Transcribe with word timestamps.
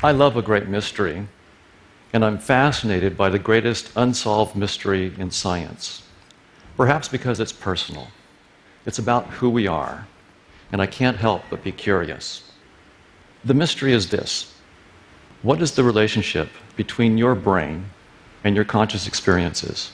I 0.00 0.12
love 0.12 0.36
a 0.36 0.42
great 0.42 0.68
mystery, 0.68 1.26
and 2.12 2.24
I'm 2.24 2.38
fascinated 2.38 3.16
by 3.16 3.30
the 3.30 3.38
greatest 3.40 3.90
unsolved 3.96 4.54
mystery 4.54 5.12
in 5.18 5.32
science. 5.32 6.04
Perhaps 6.76 7.08
because 7.08 7.40
it's 7.40 7.50
personal. 7.50 8.06
It's 8.86 9.00
about 9.00 9.26
who 9.26 9.50
we 9.50 9.66
are, 9.66 10.06
and 10.70 10.80
I 10.80 10.86
can't 10.86 11.16
help 11.16 11.42
but 11.50 11.64
be 11.64 11.72
curious. 11.72 12.48
The 13.44 13.54
mystery 13.54 13.92
is 13.92 14.08
this 14.08 14.54
What 15.42 15.60
is 15.60 15.72
the 15.72 15.82
relationship 15.82 16.48
between 16.76 17.18
your 17.18 17.34
brain 17.34 17.90
and 18.44 18.54
your 18.54 18.64
conscious 18.64 19.08
experiences, 19.08 19.90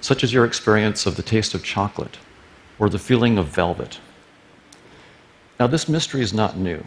such 0.00 0.22
as 0.22 0.32
your 0.32 0.44
experience 0.44 1.06
of 1.06 1.16
the 1.16 1.24
taste 1.24 1.54
of 1.54 1.64
chocolate 1.64 2.18
or 2.78 2.88
the 2.88 3.00
feeling 3.00 3.36
of 3.36 3.48
velvet? 3.48 3.98
Now, 5.58 5.66
this 5.66 5.88
mystery 5.88 6.22
is 6.22 6.32
not 6.32 6.56
new. 6.56 6.84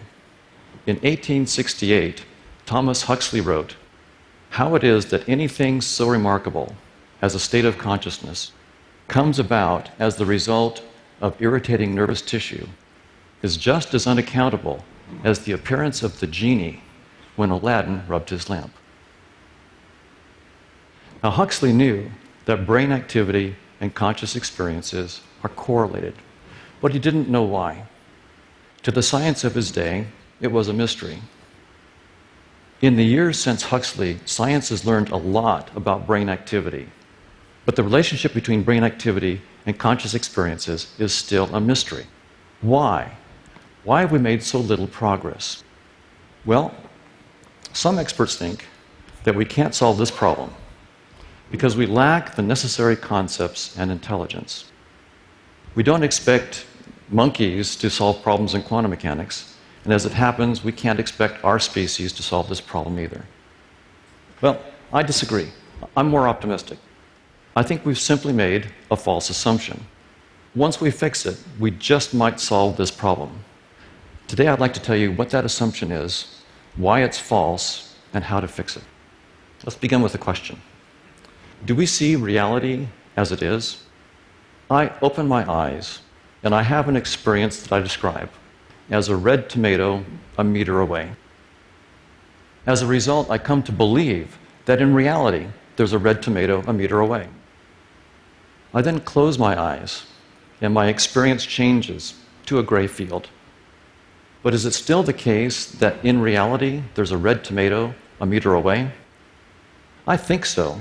In 0.88 0.96
1868, 0.96 2.24
Thomas 2.74 3.04
Huxley 3.04 3.40
wrote 3.40 3.76
how 4.50 4.74
it 4.74 4.84
is 4.84 5.06
that 5.12 5.30
anything 5.30 5.80
so 5.80 6.10
remarkable 6.10 6.76
as 7.22 7.36
a 7.36 7.40
state 7.40 7.66
of 7.66 7.78
consciousness 7.78 8.52
comes 9.08 9.38
about 9.38 9.92
as 10.00 10.16
the 10.16 10.26
result 10.26 10.82
of 11.22 11.40
irritating 11.40 11.94
nervous 11.94 12.20
tissue 12.20 12.66
is 13.44 13.58
just 13.58 13.94
as 13.94 14.08
unaccountable 14.08 14.84
as 15.24 15.42
the 15.42 15.52
appearance 15.52 16.02
of 16.02 16.20
the 16.20 16.26
genie 16.26 16.82
when 17.36 17.52
Aladdin 17.52 18.08
rubbed 18.08 18.32
his 18.32 18.50
lamp. 18.50 18.74
Now, 21.24 21.30
Huxley 21.30 21.74
knew 21.74 22.10
that 22.46 22.66
brain 22.66 22.92
activity 22.92 23.56
and 23.82 23.94
conscious 23.94 24.36
experiences 24.36 25.22
are 25.44 25.50
correlated, 25.52 26.16
but 26.82 26.92
he 26.92 26.98
didn't 26.98 27.30
know 27.30 27.44
why. 27.44 27.86
To 28.82 28.90
the 28.90 29.04
science 29.04 29.44
of 29.44 29.54
his 29.54 29.70
day, 29.70 30.08
it 30.42 30.52
was 30.52 30.70
a 30.70 30.74
mystery. 30.74 31.20
In 32.84 32.98
the 32.98 33.06
years 33.06 33.40
since 33.40 33.64
Huxley, 33.64 34.20
science 34.26 34.68
has 34.68 34.84
learned 34.84 35.10
a 35.10 35.16
lot 35.16 35.72
about 35.74 36.06
brain 36.06 36.28
activity, 36.28 36.90
but 37.66 37.78
the 37.78 37.84
relationship 37.84 38.34
between 38.34 38.62
brain 38.62 38.84
activity 38.84 39.42
and 39.66 39.80
conscious 39.80 40.14
experiences 40.14 40.94
is 41.00 41.14
still 41.14 41.46
a 41.56 41.62
mystery. 41.62 42.08
Why? 42.60 43.10
Why 43.86 44.02
have 44.02 44.12
we 44.12 44.20
made 44.20 44.44
so 44.44 44.60
little 44.60 44.88
progress? 44.88 45.64
Well, 46.44 46.76
some 47.72 47.98
experts 47.98 48.36
think 48.36 48.66
that 49.24 49.34
we 49.34 49.46
can't 49.46 49.74
solve 49.74 49.98
this 49.98 50.12
problem 50.12 50.54
because 51.52 51.78
we 51.78 51.86
lack 51.86 52.36
the 52.36 52.42
necessary 52.42 52.98
concepts 52.98 53.78
and 53.78 53.92
intelligence. 53.92 54.66
We 55.74 55.84
don't 55.84 56.04
expect 56.04 56.66
monkeys 57.08 57.78
to 57.78 57.90
solve 57.90 58.22
problems 58.22 58.54
in 58.54 58.62
quantum 58.62 58.90
mechanics, 58.90 59.53
and 59.84 59.92
as 59.92 60.06
it 60.06 60.14
happens, 60.14 60.64
we 60.64 60.72
can't 60.72 61.00
expect 61.00 61.44
our 61.44 61.60
species 61.60 62.14
to 62.14 62.24
solve 62.24 62.48
this 62.48 62.62
problem 62.62 63.00
either. 63.00 63.26
Well, 64.42 64.62
I 64.92 65.04
disagree. 65.04 65.50
I'm 65.98 66.08
more 66.08 66.28
optimistic. 66.28 66.80
I 67.56 67.64
think 67.64 67.86
we've 67.86 68.00
simply 68.00 68.34
made 68.34 68.72
a 68.90 68.96
false 68.96 69.30
assumption. 69.30 69.86
Once 70.56 70.80
we 70.80 70.90
fix 70.90 71.26
it, 71.26 71.38
we 71.60 71.72
just 71.72 72.14
might 72.14 72.40
solve 72.40 72.78
this 72.78 72.92
problem. 72.92 73.44
Today, 74.28 74.48
I'd 74.48 74.60
like 74.60 74.74
to 74.74 74.80
tell 74.80 74.96
you 74.96 75.12
what 75.12 75.30
that 75.32 75.46
assumption 75.46 75.92
is, 75.92 76.42
why 76.78 77.04
it's 77.04 77.20
false, 77.20 77.96
and 78.14 78.24
how 78.24 78.40
to 78.40 78.48
fix 78.48 78.78
it. 78.78 78.84
Let's 79.66 79.78
begin 79.78 80.02
with 80.02 80.16
a 80.16 80.18
question 80.18 80.62
Do 81.66 81.76
we 81.76 81.86
see 81.86 82.16
reality 82.16 82.88
as 83.18 83.32
it 83.32 83.42
is? 83.42 83.84
I 84.70 84.92
open 85.02 85.28
my 85.28 85.50
eyes 85.52 86.00
and 86.42 86.56
I 86.56 86.64
have 86.64 86.88
an 86.88 86.96
experience 86.96 87.62
that 87.62 87.72
I 87.72 87.80
describe 87.80 88.30
as 88.90 89.10
a 89.10 89.16
red 89.16 89.50
tomato 89.50 90.04
a 90.38 90.44
meter 90.44 90.80
away. 90.80 91.12
As 92.66 92.82
a 92.82 92.88
result, 92.88 93.30
I 93.30 93.38
come 93.38 93.64
to 93.64 93.72
believe 93.72 94.38
that 94.66 94.82
in 94.82 94.94
reality, 94.94 95.48
there's 95.76 95.94
a 95.94 96.00
red 96.00 96.22
tomato 96.22 96.64
a 96.68 96.74
meter 96.74 97.00
away. 97.00 97.28
I 98.74 98.82
then 98.82 99.00
close 99.02 99.38
my 99.38 99.60
eyes, 99.60 100.06
and 100.62 100.74
my 100.74 100.88
experience 100.88 101.46
changes 101.46 102.16
to 102.46 102.60
a 102.60 102.64
gray 102.64 102.88
field. 102.88 103.30
But 104.42 104.54
is 104.54 104.66
it 104.66 104.74
still 104.74 105.04
the 105.04 105.14
case 105.14 105.66
that 105.66 106.04
in 106.04 106.22
reality, 106.22 106.84
there's 106.96 107.12
a 107.12 107.18
red 107.18 107.44
tomato 107.44 107.94
a 108.20 108.26
meter 108.26 108.54
away? 108.54 108.92
I 110.08 110.18
think 110.18 110.46
so. 110.46 110.80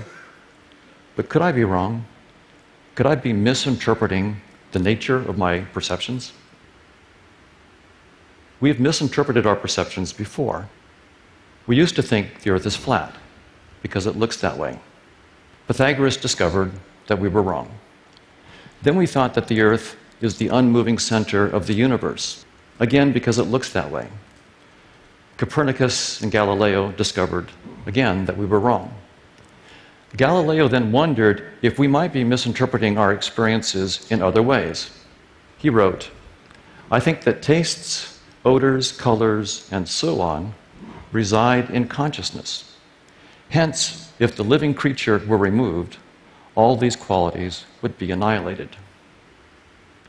But 1.15 1.29
could 1.29 1.43
I 1.43 1.53
be 1.53 1.65
wrong? 1.65 2.07
Could 2.95 3.07
I 3.07 3.15
be 3.15 3.33
misinterpreting 3.33 4.41
the 4.73 4.79
nature 4.79 5.17
of 5.17 5.39
my 5.39 5.61
perceptions? 5.61 6.33
We 8.63 8.69
have 8.69 8.79
misinterpreted 8.79 9.45
our 9.45 9.57
perceptions 9.57 10.13
before. 10.13 10.69
We 11.67 11.77
used 11.77 11.97
to 11.97 12.03
think 12.03 12.43
the 12.43 12.51
earth 12.51 12.65
is 12.65 12.77
flat 12.77 13.13
because 13.83 14.07
it 14.07 14.15
looks 14.15 14.37
that 14.37 14.57
way. 14.57 14.79
Pythagoras 15.67 16.17
discovered 16.17 16.71
that 17.09 17.19
we 17.19 17.29
were 17.29 17.43
wrong. 17.43 17.75
Then 18.83 18.95
we 18.95 19.09
thought 19.09 19.35
that 19.35 19.49
the 19.49 19.63
earth 19.63 19.97
is 20.21 20.39
the 20.39 20.47
unmoving 20.47 21.01
center 21.01 21.45
of 21.45 21.67
the 21.67 21.75
universe, 21.75 22.45
again 22.79 23.13
because 23.13 23.41
it 23.41 23.51
looks 23.51 23.73
that 23.73 23.91
way. 23.91 24.07
Copernicus 25.39 26.21
and 26.21 26.31
Galileo 26.31 26.93
discovered, 26.93 27.51
again, 27.87 28.27
that 28.27 28.37
we 28.37 28.47
were 28.47 28.61
wrong. 28.61 28.95
Galileo 30.17 30.69
then 30.69 30.93
wondered 30.93 31.51
if 31.63 31.81
we 31.81 31.89
might 31.89 32.13
be 32.13 32.23
misinterpreting 32.23 32.97
our 32.97 33.13
experiences 33.13 34.09
in 34.13 34.23
other 34.23 34.43
ways. 34.43 34.91
He 35.59 35.69
wrote, 35.69 36.13
I 36.93 37.01
think 37.01 37.23
that 37.23 37.43
tastes 37.43 38.12
odors, 38.45 38.93
colors, 38.93 39.69
and 39.71 39.89
so 39.89 40.21
on 40.21 40.55
reside 41.13 41.71
in 41.71 41.87
consciousness. 41.87 42.77
Hence, 43.51 44.13
if 44.19 44.35
the 44.35 44.43
living 44.43 44.75
creature 44.75 45.19
were 45.27 45.37
removed, 45.37 45.99
all 46.55 46.77
these 46.77 46.97
qualities 46.97 47.65
would 47.83 47.97
be 47.99 48.11
annihilated. 48.11 48.77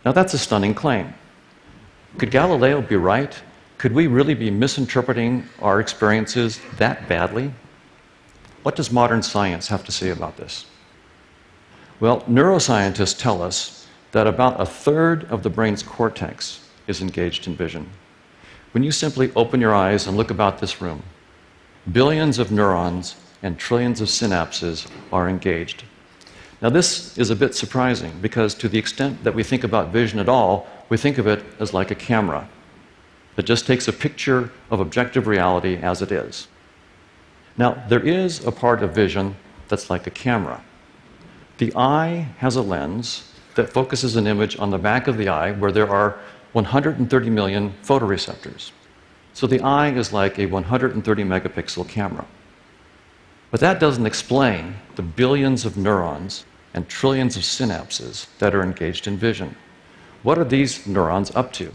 Now, 0.05 0.11
that's 0.11 0.33
a 0.33 0.37
stunning 0.37 0.73
claim. 0.73 1.13
Could 2.17 2.31
Galileo 2.31 2.81
be 2.81 2.95
right? 2.95 3.41
Could 3.77 3.93
we 3.93 4.07
really 4.07 4.33
be 4.33 4.49
misinterpreting 4.49 5.47
our 5.61 5.79
experiences 5.79 6.59
that 6.77 7.07
badly? 7.07 7.53
What 8.63 8.75
does 8.75 8.91
modern 8.91 9.23
science 9.23 9.67
have 9.67 9.83
to 9.85 9.91
say 9.91 10.09
about 10.09 10.37
this? 10.37 10.65
Well, 11.99 12.21
neuroscientists 12.21 13.17
tell 13.17 13.41
us 13.41 13.87
that 14.11 14.27
about 14.27 14.59
a 14.59 14.65
third 14.65 15.25
of 15.25 15.43
the 15.43 15.49
brain's 15.49 15.83
cortex 15.83 16.67
is 16.87 17.01
engaged 17.01 17.47
in 17.47 17.55
vision 17.55 17.89
when 18.73 18.83
you 18.83 18.91
simply 18.91 19.31
open 19.35 19.61
your 19.61 19.73
eyes 19.73 20.07
and 20.07 20.17
look 20.17 20.31
about 20.31 20.59
this 20.59 20.81
room, 20.81 21.03
billions 21.91 22.39
of 22.39 22.51
neurons 22.51 23.15
and 23.43 23.57
trillions 23.57 24.01
of 24.01 24.07
synapses 24.07 24.89
are 25.11 25.29
engaged. 25.29 25.83
Now, 26.61 26.69
this 26.69 27.17
is 27.17 27.29
a 27.29 27.35
bit 27.35 27.53
surprising 27.53 28.19
because, 28.21 28.55
to 28.55 28.69
the 28.69 28.79
extent 28.79 29.23
that 29.23 29.35
we 29.35 29.43
think 29.43 29.63
about 29.63 29.89
vision 29.89 30.17
at 30.17 30.29
all, 30.29 30.67
we 30.89 30.97
think 30.97 31.17
of 31.17 31.27
it 31.27 31.43
as 31.59 31.73
like 31.73 31.91
a 31.91 31.95
camera 31.95 32.49
that 33.35 33.43
just 33.43 33.67
takes 33.67 33.87
a 33.87 33.93
picture 33.93 34.51
of 34.71 34.79
objective 34.79 35.27
reality 35.27 35.77
as 35.77 36.01
it 36.01 36.11
is. 36.11 36.47
Now, 37.57 37.83
there 37.89 37.99
is 37.99 38.45
a 38.45 38.51
part 38.51 38.81
of 38.81 38.95
vision 38.95 39.35
that's 39.67 39.89
like 39.89 40.07
a 40.07 40.11
camera. 40.11 40.63
The 41.57 41.73
eye 41.75 42.29
has 42.37 42.55
a 42.55 42.61
lens 42.61 43.31
that 43.55 43.69
focuses 43.69 44.15
an 44.15 44.25
image 44.25 44.57
on 44.57 44.71
the 44.71 44.77
back 44.77 45.07
of 45.07 45.17
the 45.17 45.29
eye 45.29 45.51
where 45.51 45.71
there 45.71 45.89
are 45.89 46.17
130 46.53 47.29
million 47.29 47.73
photoreceptors. 47.83 48.71
So 49.33 49.47
the 49.47 49.61
eye 49.61 49.91
is 49.91 50.13
like 50.13 50.39
a 50.39 50.45
130 50.45 51.23
megapixel 51.23 51.89
camera. 51.89 52.25
But 53.51 53.59
that 53.59 53.79
doesn't 53.79 54.05
explain 54.05 54.75
the 54.95 55.01
billions 55.01 55.65
of 55.65 55.77
neurons 55.77 56.45
and 56.73 56.87
trillions 56.87 57.35
of 57.37 57.43
synapses 57.43 58.27
that 58.39 58.55
are 58.55 58.63
engaged 58.63 59.07
in 59.07 59.17
vision. 59.17 59.55
What 60.23 60.37
are 60.37 60.43
these 60.43 60.87
neurons 60.87 61.35
up 61.35 61.53
to? 61.53 61.71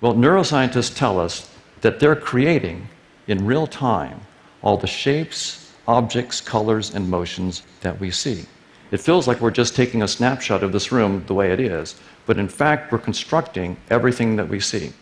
Well, 0.00 0.14
neuroscientists 0.14 0.96
tell 0.96 1.20
us 1.20 1.50
that 1.80 2.00
they're 2.00 2.16
creating 2.16 2.88
in 3.26 3.44
real 3.44 3.66
time 3.66 4.20
all 4.62 4.76
the 4.76 4.86
shapes, 4.86 5.72
objects, 5.86 6.40
colors, 6.40 6.94
and 6.94 7.08
motions 7.08 7.62
that 7.80 7.98
we 8.00 8.10
see. 8.10 8.44
It 8.90 9.00
feels 9.00 9.26
like 9.26 9.40
we're 9.40 9.50
just 9.50 9.74
taking 9.74 10.02
a 10.02 10.08
snapshot 10.08 10.62
of 10.62 10.72
this 10.72 10.92
room 10.92 11.24
the 11.26 11.34
way 11.34 11.52
it 11.52 11.60
is, 11.60 11.96
but 12.26 12.38
in 12.38 12.48
fact, 12.48 12.92
we're 12.92 12.98
constructing 12.98 13.76
everything 13.88 14.36
that 14.36 14.48
we 14.48 14.60
see. 14.60 14.92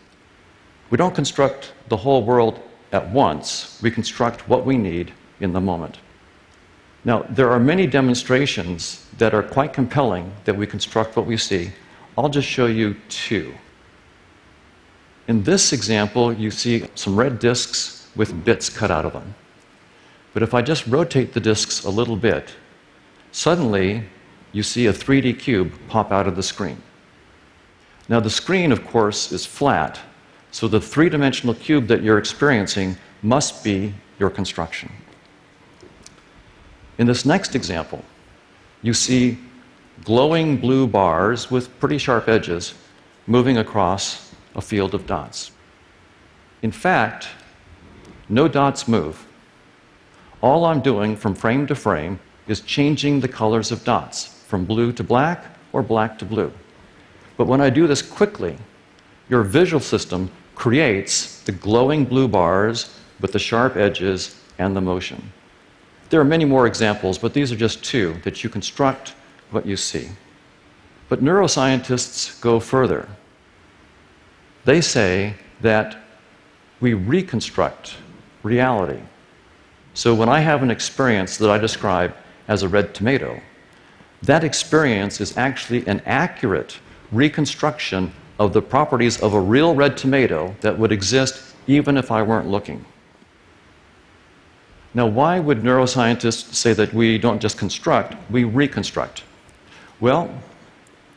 We 0.89 0.97
don't 0.97 1.15
construct 1.15 1.73
the 1.89 1.97
whole 1.97 2.23
world 2.23 2.59
at 2.91 3.09
once, 3.09 3.79
we 3.81 3.91
construct 3.91 4.47
what 4.47 4.65
we 4.65 4.77
need 4.77 5.11
in 5.39 5.51
the 5.51 5.59
moment. 5.59 5.97
Now, 7.03 7.25
there 7.29 7.51
are 7.51 7.59
many 7.59 7.87
demonstrations 7.87 9.05
that 9.17 9.33
are 9.33 9.43
quite 9.43 9.73
compelling 9.73 10.31
that 10.45 10.55
we 10.55 10.65
construct 10.65 11.15
what 11.15 11.25
we 11.25 11.37
see. 11.37 11.71
I'll 12.17 12.29
just 12.29 12.47
show 12.47 12.65
you 12.65 12.95
two. 13.09 13.53
In 15.27 15.43
this 15.43 15.73
example, 15.73 16.31
you 16.31 16.51
see 16.51 16.87
some 16.95 17.15
red 17.15 17.39
disks 17.39 18.07
with 18.15 18.45
bits 18.45 18.69
cut 18.69 18.91
out 18.91 19.05
of 19.05 19.13
them. 19.13 19.35
But 20.33 20.43
if 20.43 20.53
I 20.53 20.61
just 20.61 20.87
rotate 20.87 21.33
the 21.33 21.39
disks 21.39 21.83
a 21.83 21.89
little 21.89 22.15
bit, 22.15 22.53
suddenly 23.31 24.03
you 24.51 24.63
see 24.63 24.87
a 24.87 24.93
3D 24.93 25.39
cube 25.39 25.73
pop 25.87 26.11
out 26.11 26.27
of 26.27 26.35
the 26.35 26.43
screen. 26.43 26.81
Now, 28.07 28.19
the 28.19 28.29
screen, 28.29 28.71
of 28.71 28.85
course, 28.85 29.31
is 29.31 29.45
flat, 29.45 29.99
so 30.51 30.67
the 30.67 30.79
three 30.79 31.09
dimensional 31.09 31.55
cube 31.55 31.87
that 31.87 32.03
you're 32.03 32.19
experiencing 32.19 32.97
must 33.21 33.63
be 33.63 33.93
your 34.19 34.29
construction. 34.29 34.91
In 36.97 37.07
this 37.07 37.25
next 37.25 37.55
example, 37.55 38.03
you 38.81 38.93
see 38.93 39.39
glowing 40.03 40.57
blue 40.57 40.87
bars 40.87 41.49
with 41.49 41.77
pretty 41.79 41.97
sharp 41.97 42.27
edges 42.27 42.73
moving 43.27 43.57
across 43.57 44.33
a 44.55 44.61
field 44.61 44.93
of 44.93 45.07
dots. 45.07 45.51
In 46.61 46.71
fact, 46.71 47.27
no 48.29 48.47
dots 48.47 48.87
move. 48.87 49.25
All 50.41 50.65
I'm 50.65 50.81
doing 50.81 51.15
from 51.15 51.33
frame 51.33 51.67
to 51.67 51.75
frame 51.75 52.19
is 52.47 52.61
changing 52.61 53.19
the 53.19 53.27
colors 53.27 53.71
of 53.71 53.83
dots 53.83 54.43
from 54.47 54.65
blue 54.65 54.91
to 54.93 55.03
black 55.03 55.45
or 55.73 55.81
black 55.81 56.19
to 56.19 56.25
blue. 56.25 56.51
But 57.37 57.47
when 57.47 57.61
I 57.61 57.69
do 57.69 57.87
this 57.87 58.01
quickly, 58.01 58.57
your 59.29 59.43
visual 59.43 59.81
system 59.81 60.31
creates 60.55 61.41
the 61.41 61.51
glowing 61.51 62.05
blue 62.05 62.27
bars 62.27 62.97
with 63.19 63.31
the 63.31 63.39
sharp 63.39 63.75
edges 63.75 64.39
and 64.57 64.75
the 64.75 64.81
motion. 64.81 65.31
There 66.09 66.21
are 66.21 66.25
many 66.25 66.45
more 66.45 66.67
examples, 66.67 67.17
but 67.17 67.33
these 67.33 67.51
are 67.51 67.57
just 67.57 67.83
two 67.83 68.15
that 68.23 68.43
you 68.43 68.49
construct 68.49 69.15
what 69.51 69.65
you 69.65 69.75
see. 69.75 70.09
But 71.09 71.23
neuroscientists 71.23 72.39
go 72.41 72.59
further. 72.59 73.07
They 74.63 74.81
say 74.81 75.35
that 75.61 75.97
we 76.79 76.93
reconstruct 76.93 77.95
reality. 78.43 79.01
So 79.93 80.13
when 80.13 80.29
I 80.29 80.39
have 80.39 80.61
an 80.63 80.71
experience 80.71 81.37
that 81.37 81.49
I 81.49 81.57
describe 81.57 82.15
as 82.47 82.63
a 82.63 82.69
red 82.69 82.93
tomato, 82.93 83.39
that 84.23 84.43
experience 84.43 85.21
is 85.21 85.37
actually 85.37 85.85
an 85.87 86.01
accurate 86.05 86.79
reconstruction 87.11 88.11
of 88.39 88.53
the 88.53 88.61
properties 88.61 89.21
of 89.21 89.33
a 89.33 89.39
real 89.39 89.75
red 89.75 89.97
tomato 89.97 90.55
that 90.61 90.77
would 90.77 90.91
exist 90.91 91.55
even 91.67 91.97
if 91.97 92.11
I 92.11 92.21
weren't 92.21 92.47
looking. 92.47 92.85
Now, 94.93 95.07
why 95.07 95.39
would 95.39 95.61
neuroscientists 95.61 96.53
say 96.53 96.73
that 96.73 96.93
we 96.93 97.17
don't 97.17 97.41
just 97.41 97.57
construct, 97.57 98.15
we 98.31 98.43
reconstruct? 98.43 99.23
Well, 99.99 100.29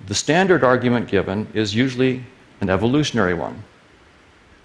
the 0.07 0.15
standard 0.15 0.65
argument 0.65 1.09
given 1.09 1.47
is 1.55 1.75
usually 1.75 2.25
an 2.61 2.71
evolutionary 2.71 3.35
one. 3.35 3.63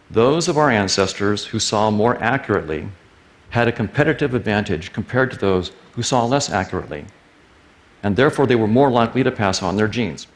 Those 0.10 0.48
of 0.48 0.58
our 0.58 0.70
ancestors 0.70 1.46
who 1.46 1.60
saw 1.60 1.92
more 1.92 2.22
accurately 2.24 2.88
had 3.50 3.68
a 3.68 3.72
competitive 3.72 4.34
advantage 4.34 4.94
compared 4.94 5.32
to 5.32 5.38
those 5.38 5.72
who 5.92 6.02
saw 6.02 6.26
less 6.26 6.50
accurately, 6.50 7.06
and 8.02 8.16
therefore 8.16 8.48
they 8.48 8.56
were 8.56 8.68
more 8.68 8.90
likely 8.90 9.24
to 9.24 9.32
pass 9.32 9.62
on 9.62 9.76
their 9.76 9.88
genes. 9.88 10.28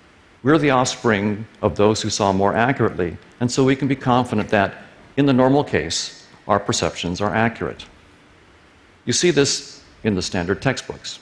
We're 0.44 0.58
the 0.58 0.70
offspring 0.72 1.48
of 1.62 1.76
those 1.76 2.02
who 2.02 2.10
saw 2.10 2.32
more 2.32 2.56
accurately, 2.56 3.18
and 3.40 3.52
so 3.52 3.64
we 3.64 3.76
can 3.76 3.88
be 3.88 3.96
confident 3.96 4.50
that, 4.50 4.76
in 5.18 5.26
the 5.26 5.34
normal 5.34 5.64
case, 5.64 6.28
our 6.48 6.60
perceptions 6.60 7.22
are 7.22 7.34
accurate. 7.34 7.86
You 9.06 9.14
see 9.14 9.32
this 9.32 9.84
in 10.04 10.16
the 10.16 10.22
standard 10.22 10.62
textbooks. 10.62 11.20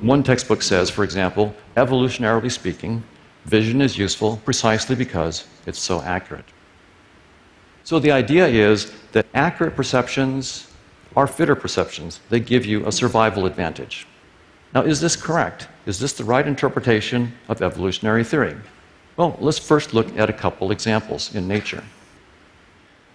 One 0.00 0.22
textbook 0.22 0.62
says, 0.62 0.90
for 0.90 1.04
example, 1.04 1.54
evolutionarily 1.76 2.52
speaking, 2.52 3.02
vision 3.46 3.80
is 3.80 3.96
useful 3.98 4.36
precisely 4.44 4.94
because 4.94 5.46
it's 5.66 5.80
so 5.80 6.02
accurate. 6.02 6.44
So 7.82 7.98
the 7.98 8.12
idea 8.12 8.46
is 8.46 8.92
that 9.12 9.26
accurate 9.34 9.74
perceptions 9.74 10.70
are 11.16 11.26
fitter 11.26 11.56
perceptions. 11.56 12.20
They 12.28 12.38
give 12.38 12.66
you 12.66 12.86
a 12.86 12.92
survival 12.92 13.46
advantage. 13.46 14.06
Now, 14.74 14.82
is 14.82 15.00
this 15.00 15.16
correct? 15.16 15.68
Is 15.86 15.98
this 15.98 16.12
the 16.12 16.24
right 16.24 16.46
interpretation 16.46 17.32
of 17.48 17.62
evolutionary 17.62 18.24
theory? 18.24 18.56
Well, 19.16 19.36
let's 19.40 19.58
first 19.58 19.94
look 19.94 20.16
at 20.16 20.28
a 20.28 20.32
couple 20.32 20.70
examples 20.70 21.34
in 21.34 21.48
nature. 21.48 21.82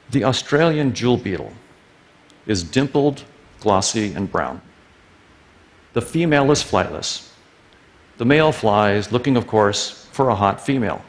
The 0.09 0.23
Australian 0.23 0.93
jewel 0.93 1.17
beetle 1.17 1.53
is 2.45 2.63
dimpled, 2.63 3.23
glossy, 3.61 4.13
and 4.13 4.31
brown. 4.31 4.61
The 5.93 6.01
female 6.01 6.51
is 6.51 6.63
flightless. 6.63 7.29
The 8.17 8.25
male 8.25 8.51
flies, 8.51 9.11
looking, 9.11 9.37
of 9.37 9.47
course, 9.47 10.07
for 10.11 10.29
a 10.29 10.35
hot 10.35 10.59
female. 10.59 11.03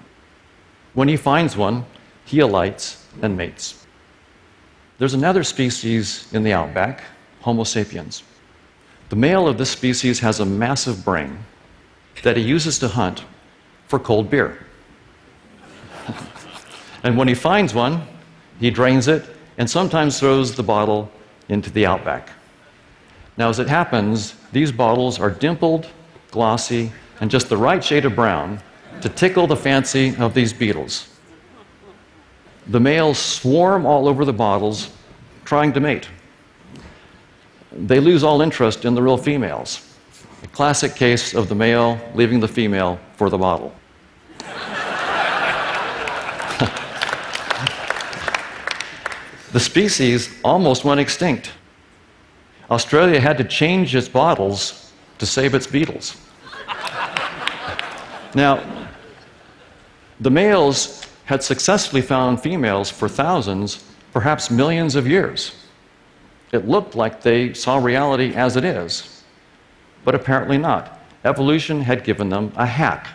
When 0.92 1.08
he 1.08 1.16
finds 1.16 1.56
one, 1.56 1.84
he 2.24 2.38
alights 2.40 3.04
and 3.20 3.36
mates. 3.36 3.86
There's 4.98 5.14
another 5.14 5.42
species 5.42 6.32
in 6.32 6.44
the 6.44 6.52
outback, 6.52 7.02
Homo 7.40 7.64
sapiens. 7.64 8.22
The 9.08 9.16
male 9.16 9.46
of 9.46 9.58
this 9.58 9.70
species 9.70 10.20
has 10.20 10.40
a 10.40 10.46
massive 10.46 11.04
brain 11.04 11.38
that 12.22 12.36
he 12.36 12.42
uses 12.42 12.78
to 12.78 12.88
hunt 12.88 13.24
for 13.86 13.98
cold 13.98 14.30
beer. 14.30 14.58
and 17.02 17.16
when 17.16 17.28
he 17.28 17.34
finds 17.34 17.74
one, 17.74 18.06
he 18.60 18.70
drains 18.70 19.08
it 19.08 19.24
and 19.58 19.68
sometimes 19.68 20.18
throws 20.18 20.54
the 20.54 20.62
bottle 20.62 21.10
into 21.48 21.70
the 21.70 21.86
outback. 21.86 22.30
Now, 23.36 23.48
as 23.48 23.58
it 23.58 23.68
happens, 23.68 24.34
these 24.52 24.72
bottles 24.72 25.18
are 25.20 25.30
dimpled, 25.30 25.88
glossy, 26.30 26.92
and 27.20 27.30
just 27.30 27.48
the 27.48 27.56
right 27.56 27.82
shade 27.82 28.04
of 28.04 28.14
brown 28.14 28.60
to 29.00 29.08
tickle 29.08 29.46
the 29.46 29.56
fancy 29.56 30.16
of 30.16 30.34
these 30.34 30.52
beetles. 30.52 31.08
The 32.68 32.80
males 32.80 33.18
swarm 33.18 33.84
all 33.84 34.08
over 34.08 34.24
the 34.24 34.32
bottles 34.32 34.90
trying 35.44 35.72
to 35.74 35.80
mate. 35.80 36.08
They 37.76 37.98
lose 37.98 38.22
all 38.22 38.40
interest 38.40 38.84
in 38.84 38.94
the 38.94 39.02
real 39.02 39.16
females. 39.16 39.84
A 40.44 40.46
classic 40.48 40.94
case 40.94 41.34
of 41.34 41.48
the 41.48 41.54
male 41.54 41.98
leaving 42.14 42.38
the 42.38 42.46
female 42.46 43.00
for 43.16 43.30
the 43.30 43.38
bottle. 43.38 43.74
the 49.52 49.60
species 49.60 50.30
almost 50.44 50.84
went 50.84 51.00
extinct. 51.00 51.52
Australia 52.70 53.20
had 53.20 53.38
to 53.38 53.44
change 53.44 53.96
its 53.96 54.08
bottles 54.08 54.92
to 55.18 55.26
save 55.26 55.54
its 55.54 55.66
beetles. 55.66 56.16
now, 58.34 58.62
the 60.20 60.30
males 60.30 61.06
had 61.24 61.42
successfully 61.42 62.02
found 62.02 62.40
females 62.40 62.90
for 62.90 63.08
thousands, 63.08 63.82
perhaps 64.12 64.50
millions 64.50 64.94
of 64.94 65.08
years. 65.08 65.63
It 66.54 66.68
looked 66.68 66.94
like 66.94 67.20
they 67.20 67.52
saw 67.52 67.78
reality 67.78 68.32
as 68.36 68.56
it 68.56 68.64
is, 68.64 69.24
but 70.04 70.14
apparently 70.14 70.56
not. 70.56 71.00
Evolution 71.24 71.80
had 71.80 72.04
given 72.04 72.28
them 72.28 72.52
a 72.54 72.64
hack. 72.64 73.08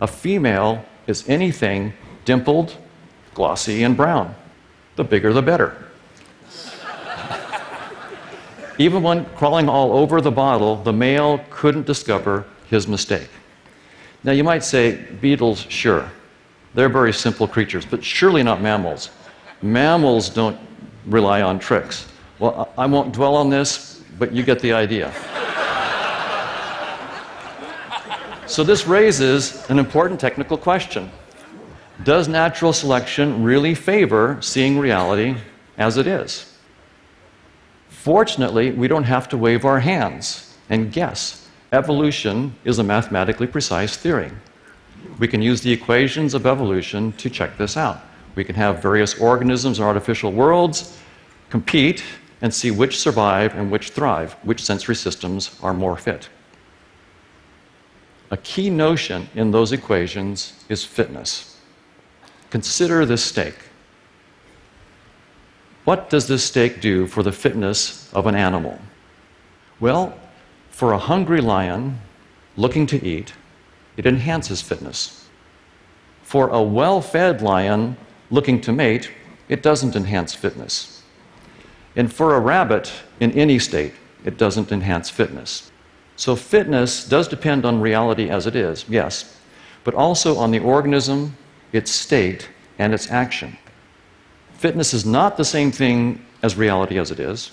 A 0.00 0.06
female 0.06 0.82
is 1.06 1.28
anything 1.28 1.92
dimpled, 2.24 2.74
glossy, 3.34 3.82
and 3.82 3.94
brown. 3.94 4.34
The 4.96 5.04
bigger 5.04 5.34
the 5.34 5.42
better. 5.42 5.76
Even 8.78 9.02
when 9.02 9.26
crawling 9.36 9.68
all 9.68 9.92
over 9.92 10.22
the 10.22 10.32
bottle, 10.32 10.76
the 10.76 10.92
male 10.92 11.44
couldn't 11.50 11.84
discover 11.84 12.46
his 12.70 12.88
mistake. 12.88 13.28
Now, 14.22 14.32
you 14.32 14.42
might 14.42 14.64
say, 14.64 15.04
beetles, 15.20 15.66
sure. 15.68 16.10
They're 16.72 16.88
very 16.88 17.12
simple 17.12 17.46
creatures, 17.46 17.84
but 17.84 18.02
surely 18.02 18.42
not 18.42 18.62
mammals. 18.62 19.10
Mammals 19.60 20.30
don't 20.30 20.58
rely 21.04 21.42
on 21.42 21.58
tricks. 21.58 22.06
Well, 22.38 22.72
I 22.76 22.86
won't 22.86 23.12
dwell 23.12 23.36
on 23.36 23.50
this, 23.50 24.02
but 24.18 24.32
you 24.32 24.42
get 24.42 24.58
the 24.60 24.72
idea. 24.72 25.12
so, 28.46 28.64
this 28.64 28.86
raises 28.86 29.68
an 29.70 29.78
important 29.78 30.18
technical 30.18 30.58
question 30.58 31.10
Does 32.02 32.26
natural 32.26 32.72
selection 32.72 33.44
really 33.44 33.74
favor 33.74 34.38
seeing 34.40 34.78
reality 34.78 35.36
as 35.78 35.96
it 35.96 36.06
is? 36.06 36.58
Fortunately, 37.88 38.72
we 38.72 38.88
don't 38.88 39.04
have 39.04 39.28
to 39.28 39.38
wave 39.38 39.64
our 39.64 39.80
hands 39.80 40.56
and 40.68 40.92
guess. 40.92 41.48
Evolution 41.72 42.54
is 42.64 42.78
a 42.78 42.84
mathematically 42.84 43.46
precise 43.46 43.96
theory. 43.96 44.30
We 45.18 45.28
can 45.28 45.40
use 45.40 45.60
the 45.60 45.72
equations 45.72 46.34
of 46.34 46.46
evolution 46.46 47.12
to 47.12 47.30
check 47.30 47.56
this 47.56 47.76
out. 47.76 48.00
We 48.34 48.44
can 48.44 48.56
have 48.56 48.82
various 48.82 49.18
organisms 49.20 49.78
or 49.78 49.84
artificial 49.86 50.32
worlds 50.32 50.98
compete 51.50 52.02
and 52.44 52.52
see 52.52 52.70
which 52.70 52.98
survive 52.98 53.54
and 53.54 53.70
which 53.70 53.88
thrive, 53.88 54.34
which 54.42 54.62
sensory 54.62 54.94
systems 54.94 55.58
are 55.62 55.72
more 55.72 55.96
fit. 55.96 56.28
A 58.30 58.36
key 58.36 58.68
notion 58.68 59.30
in 59.34 59.50
those 59.50 59.72
equations 59.72 60.52
is 60.68 60.84
fitness. 60.84 61.58
Consider 62.50 63.06
this 63.06 63.24
steak. 63.24 63.54
What 65.84 66.10
does 66.10 66.28
this 66.28 66.44
steak 66.44 66.82
do 66.82 67.06
for 67.06 67.22
the 67.22 67.32
fitness 67.32 68.12
of 68.12 68.26
an 68.26 68.34
animal? 68.34 68.78
Well, 69.80 70.14
for 70.68 70.92
a 70.92 70.98
hungry 70.98 71.40
lion 71.40 71.98
looking 72.58 72.86
to 72.88 73.02
eat, 73.02 73.32
it 73.96 74.04
enhances 74.04 74.60
fitness. 74.60 75.30
For 76.22 76.48
a 76.50 76.62
well 76.62 77.00
fed 77.00 77.40
lion 77.40 77.96
looking 78.30 78.60
to 78.60 78.72
mate, 78.72 79.10
it 79.48 79.62
doesn't 79.62 79.96
enhance 79.96 80.34
fitness. 80.34 80.93
And 81.96 82.12
for 82.12 82.34
a 82.34 82.40
rabbit 82.40 82.92
in 83.20 83.32
any 83.32 83.58
state, 83.58 83.94
it 84.24 84.38
doesn't 84.38 84.72
enhance 84.72 85.10
fitness. 85.10 85.70
So, 86.16 86.36
fitness 86.36 87.06
does 87.06 87.28
depend 87.28 87.64
on 87.64 87.80
reality 87.80 88.30
as 88.30 88.46
it 88.46 88.54
is, 88.54 88.84
yes, 88.88 89.36
but 89.82 89.94
also 89.94 90.36
on 90.36 90.50
the 90.50 90.60
organism, 90.60 91.36
its 91.72 91.90
state, 91.90 92.48
and 92.78 92.94
its 92.94 93.10
action. 93.10 93.58
Fitness 94.52 94.94
is 94.94 95.04
not 95.04 95.36
the 95.36 95.44
same 95.44 95.72
thing 95.72 96.24
as 96.42 96.56
reality 96.56 96.98
as 96.98 97.10
it 97.10 97.18
is, 97.18 97.50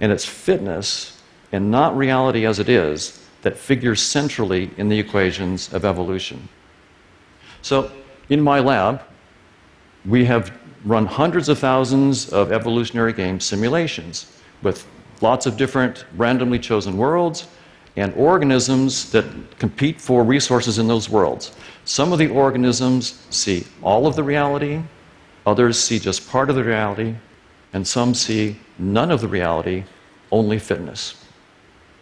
and 0.00 0.10
it's 0.10 0.24
fitness 0.24 1.22
and 1.52 1.70
not 1.70 1.96
reality 1.96 2.44
as 2.46 2.58
it 2.58 2.68
is 2.68 3.24
that 3.42 3.56
figures 3.56 4.02
centrally 4.02 4.70
in 4.76 4.88
the 4.88 4.98
equations 4.98 5.72
of 5.72 5.84
evolution. 5.84 6.48
So, 7.62 7.90
in 8.28 8.40
my 8.40 8.58
lab, 8.58 9.02
we 10.04 10.24
have 10.24 10.52
run 10.84 11.06
hundreds 11.06 11.48
of 11.48 11.58
thousands 11.58 12.28
of 12.32 12.52
evolutionary 12.52 13.12
game 13.12 13.40
simulations 13.40 14.38
with 14.62 14.86
lots 15.20 15.46
of 15.46 15.56
different 15.56 16.04
randomly 16.16 16.58
chosen 16.58 16.96
worlds 16.96 17.48
and 17.96 18.12
organisms 18.14 19.10
that 19.12 19.24
compete 19.58 20.00
for 20.00 20.24
resources 20.24 20.78
in 20.78 20.88
those 20.88 21.08
worlds. 21.08 21.52
Some 21.84 22.12
of 22.12 22.18
the 22.18 22.28
organisms 22.28 23.24
see 23.30 23.64
all 23.82 24.06
of 24.06 24.16
the 24.16 24.22
reality, 24.22 24.82
others 25.46 25.78
see 25.78 25.98
just 25.98 26.28
part 26.28 26.50
of 26.50 26.56
the 26.56 26.64
reality, 26.64 27.14
and 27.72 27.86
some 27.86 28.14
see 28.14 28.58
none 28.78 29.10
of 29.10 29.20
the 29.20 29.28
reality, 29.28 29.84
only 30.32 30.58
fitness. 30.58 31.24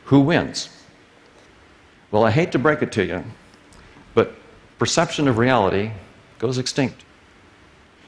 Who 0.05 0.21
wins? 0.21 0.71
Well, 2.11 2.25
I 2.25 2.31
hate 2.31 2.53
to 2.53 2.59
break 2.59 2.83
it 2.83 2.93
to 2.93 3.05
you, 3.05 3.25
but 4.15 4.35
perception 4.79 5.29
of 5.29 5.39
reality 5.39 5.93
goes 6.39 6.59
extinct. 6.59 7.05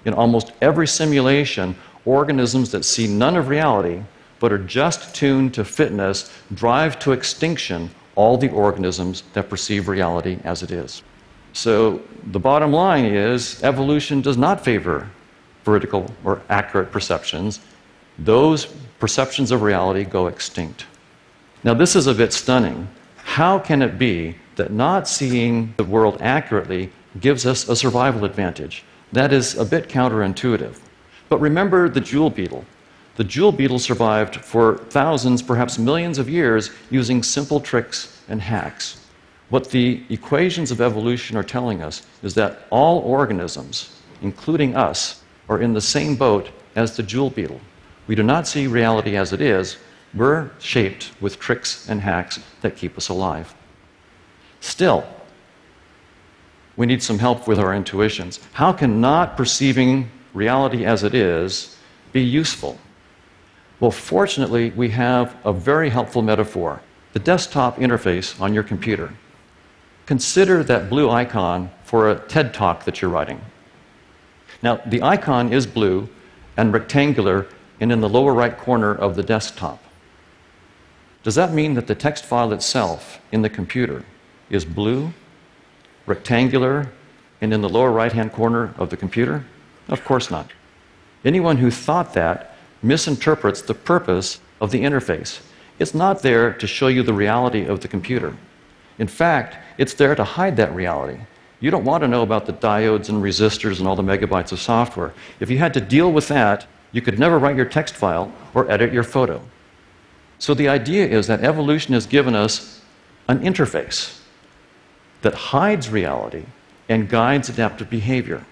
In 0.04 0.14
almost 0.14 0.52
every 0.60 0.86
simulation, 0.86 1.74
organisms 2.04 2.70
that 2.72 2.84
see 2.84 3.06
none 3.06 3.36
of 3.36 3.48
reality 3.48 4.02
but 4.40 4.52
are 4.52 4.58
just 4.58 5.14
tuned 5.14 5.54
to 5.54 5.64
fitness 5.64 6.30
drive 6.52 6.98
to 6.98 7.12
extinction 7.12 7.90
all 8.14 8.36
the 8.36 8.50
organisms 8.50 9.22
that 9.32 9.48
perceive 9.48 9.88
reality 9.88 10.38
as 10.44 10.62
it 10.62 10.70
is. 10.70 11.02
So 11.52 12.02
the 12.26 12.40
bottom 12.40 12.72
line 12.72 13.04
is 13.04 13.62
evolution 13.62 14.20
does 14.20 14.36
not 14.36 14.64
favor 14.64 15.08
veridical 15.64 16.12
or 16.24 16.42
accurate 16.50 16.92
perceptions. 16.92 17.60
Those 18.18 18.66
perceptions 18.98 19.50
of 19.50 19.62
reality 19.62 20.04
go 20.04 20.26
extinct. 20.26 20.86
Now, 21.62 21.74
this 21.74 21.96
is 21.96 22.06
a 22.06 22.14
bit 22.14 22.32
stunning. 22.32 22.88
How 23.16 23.58
can 23.58 23.80
it 23.80 23.98
be 23.98 24.36
that 24.56 24.70
not 24.70 25.08
seeing 25.08 25.72
the 25.76 25.84
world 25.84 26.18
accurately 26.20 26.92
gives 27.20 27.46
us 27.46 27.68
a 27.68 27.74
survival 27.74 28.24
advantage? 28.24 28.84
That 29.14 29.32
is 29.32 29.56
a 29.56 29.64
bit 29.64 29.88
counterintuitive. 29.88 30.76
But 31.28 31.40
remember 31.40 31.88
the 31.88 32.00
jewel 32.00 32.30
beetle. 32.30 32.64
The 33.14 33.22
jewel 33.22 33.52
beetle 33.52 33.78
survived 33.78 34.34
for 34.34 34.78
thousands, 34.90 35.40
perhaps 35.40 35.78
millions 35.78 36.18
of 36.18 36.28
years 36.28 36.72
using 36.90 37.22
simple 37.22 37.60
tricks 37.60 38.20
and 38.28 38.42
hacks. 38.42 39.06
What 39.50 39.70
the 39.70 40.02
equations 40.08 40.72
of 40.72 40.80
evolution 40.80 41.36
are 41.36 41.44
telling 41.44 41.80
us 41.80 42.02
is 42.24 42.34
that 42.34 42.66
all 42.70 42.98
organisms, 43.02 44.00
including 44.20 44.74
us, 44.74 45.22
are 45.48 45.60
in 45.60 45.74
the 45.74 45.80
same 45.80 46.16
boat 46.16 46.50
as 46.74 46.96
the 46.96 47.04
jewel 47.04 47.30
beetle. 47.30 47.60
We 48.08 48.16
do 48.16 48.24
not 48.24 48.48
see 48.48 48.66
reality 48.66 49.16
as 49.16 49.32
it 49.32 49.40
is, 49.40 49.76
we're 50.12 50.50
shaped 50.58 51.12
with 51.20 51.38
tricks 51.38 51.88
and 51.88 52.00
hacks 52.00 52.40
that 52.62 52.76
keep 52.76 52.98
us 52.98 53.10
alive. 53.10 53.54
Still, 54.58 55.06
we 56.76 56.86
need 56.86 57.02
some 57.02 57.18
help 57.18 57.46
with 57.46 57.58
our 57.58 57.74
intuitions. 57.74 58.40
How 58.52 58.72
can 58.72 59.00
not 59.00 59.36
perceiving 59.36 60.10
reality 60.32 60.84
as 60.84 61.02
it 61.02 61.14
is 61.14 61.76
be 62.12 62.22
useful? 62.22 62.78
Well, 63.80 63.90
fortunately, 63.90 64.70
we 64.70 64.90
have 64.90 65.36
a 65.44 65.52
very 65.52 65.90
helpful 65.90 66.22
metaphor 66.22 66.80
the 67.12 67.20
desktop 67.20 67.76
interface 67.76 68.40
on 68.40 68.52
your 68.52 68.64
computer. 68.64 69.14
Consider 70.04 70.64
that 70.64 70.90
blue 70.90 71.08
icon 71.08 71.70
for 71.84 72.10
a 72.10 72.18
TED 72.18 72.52
talk 72.52 72.84
that 72.84 73.00
you're 73.00 73.10
writing. 73.10 73.40
Now, 74.62 74.80
the 74.84 75.00
icon 75.00 75.52
is 75.52 75.64
blue 75.64 76.08
and 76.56 76.72
rectangular 76.72 77.46
and 77.80 77.92
in 77.92 78.00
the 78.00 78.08
lower 78.08 78.34
right 78.34 78.58
corner 78.58 78.92
of 78.92 79.14
the 79.14 79.22
desktop. 79.22 79.82
Does 81.22 81.36
that 81.36 81.52
mean 81.52 81.74
that 81.74 81.86
the 81.86 81.94
text 81.94 82.24
file 82.24 82.52
itself 82.52 83.20
in 83.30 83.42
the 83.42 83.48
computer 83.48 84.04
is 84.50 84.64
blue, 84.64 85.12
rectangular, 86.06 86.90
and 87.40 87.52
in 87.52 87.60
the 87.60 87.68
lower 87.68 87.92
right 87.92 88.12
hand 88.12 88.32
corner 88.32 88.74
of 88.78 88.90
the 88.90 88.96
computer? 88.96 89.44
Of 89.88 90.04
course 90.04 90.30
not. 90.30 90.50
Anyone 91.24 91.58
who 91.58 91.70
thought 91.70 92.14
that 92.14 92.56
misinterprets 92.82 93.62
the 93.62 93.74
purpose 93.74 94.40
of 94.60 94.70
the 94.70 94.82
interface. 94.82 95.40
It's 95.78 95.94
not 95.94 96.22
there 96.22 96.52
to 96.52 96.66
show 96.66 96.88
you 96.88 97.02
the 97.02 97.12
reality 97.12 97.64
of 97.64 97.80
the 97.80 97.88
computer. 97.88 98.36
In 98.98 99.08
fact, 99.08 99.56
it's 99.78 99.94
there 99.94 100.14
to 100.14 100.22
hide 100.22 100.56
that 100.56 100.74
reality. 100.74 101.18
You 101.60 101.70
don't 101.70 101.84
want 101.84 102.02
to 102.02 102.08
know 102.08 102.22
about 102.22 102.46
the 102.46 102.52
diodes 102.52 103.08
and 103.08 103.22
resistors 103.22 103.78
and 103.78 103.88
all 103.88 103.96
the 103.96 104.02
megabytes 104.02 104.52
of 104.52 104.60
software. 104.60 105.12
If 105.40 105.50
you 105.50 105.58
had 105.58 105.74
to 105.74 105.80
deal 105.80 106.12
with 106.12 106.28
that, 106.28 106.66
you 106.92 107.00
could 107.00 107.18
never 107.18 107.38
write 107.38 107.56
your 107.56 107.64
text 107.64 107.94
file 107.94 108.32
or 108.52 108.70
edit 108.70 108.92
your 108.92 109.02
photo. 109.02 109.40
So 110.38 110.54
the 110.54 110.68
idea 110.68 111.06
is 111.06 111.26
that 111.26 111.42
evolution 111.42 111.94
has 111.94 112.06
given 112.06 112.34
us 112.34 112.82
an 113.28 113.40
interface 113.40 114.20
that 115.24 115.34
hides 115.34 115.88
reality 115.88 116.44
and 116.86 117.08
guides 117.08 117.48
adaptive 117.48 117.88
behavior. 117.88 118.44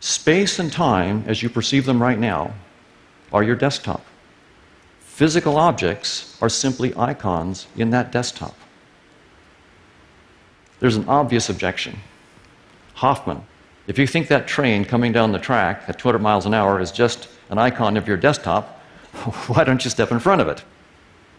Space 0.00 0.58
and 0.58 0.72
time, 0.72 1.22
as 1.26 1.42
you 1.42 1.50
perceive 1.50 1.84
them 1.84 2.02
right 2.02 2.18
now, 2.18 2.54
are 3.30 3.42
your 3.42 3.56
desktop. 3.56 4.02
Physical 5.00 5.58
objects 5.58 6.38
are 6.40 6.48
simply 6.48 6.96
icons 6.96 7.66
in 7.76 7.90
that 7.90 8.10
desktop. 8.10 8.54
There's 10.80 10.96
an 10.96 11.08
obvious 11.08 11.50
objection. 11.50 11.98
Hoffman, 12.94 13.42
if 13.86 13.98
you 13.98 14.06
think 14.06 14.28
that 14.28 14.48
train 14.48 14.86
coming 14.86 15.12
down 15.12 15.32
the 15.32 15.38
track 15.38 15.84
at 15.88 15.98
200 15.98 16.20
miles 16.20 16.46
an 16.46 16.54
hour 16.54 16.80
is 16.80 16.90
just 16.90 17.28
an 17.50 17.58
icon 17.58 17.98
of 17.98 18.08
your 18.08 18.16
desktop, 18.16 18.78
why 19.48 19.62
don't 19.62 19.84
you 19.84 19.90
step 19.90 20.10
in 20.10 20.20
front 20.20 20.40
of 20.40 20.48
it? 20.48 20.64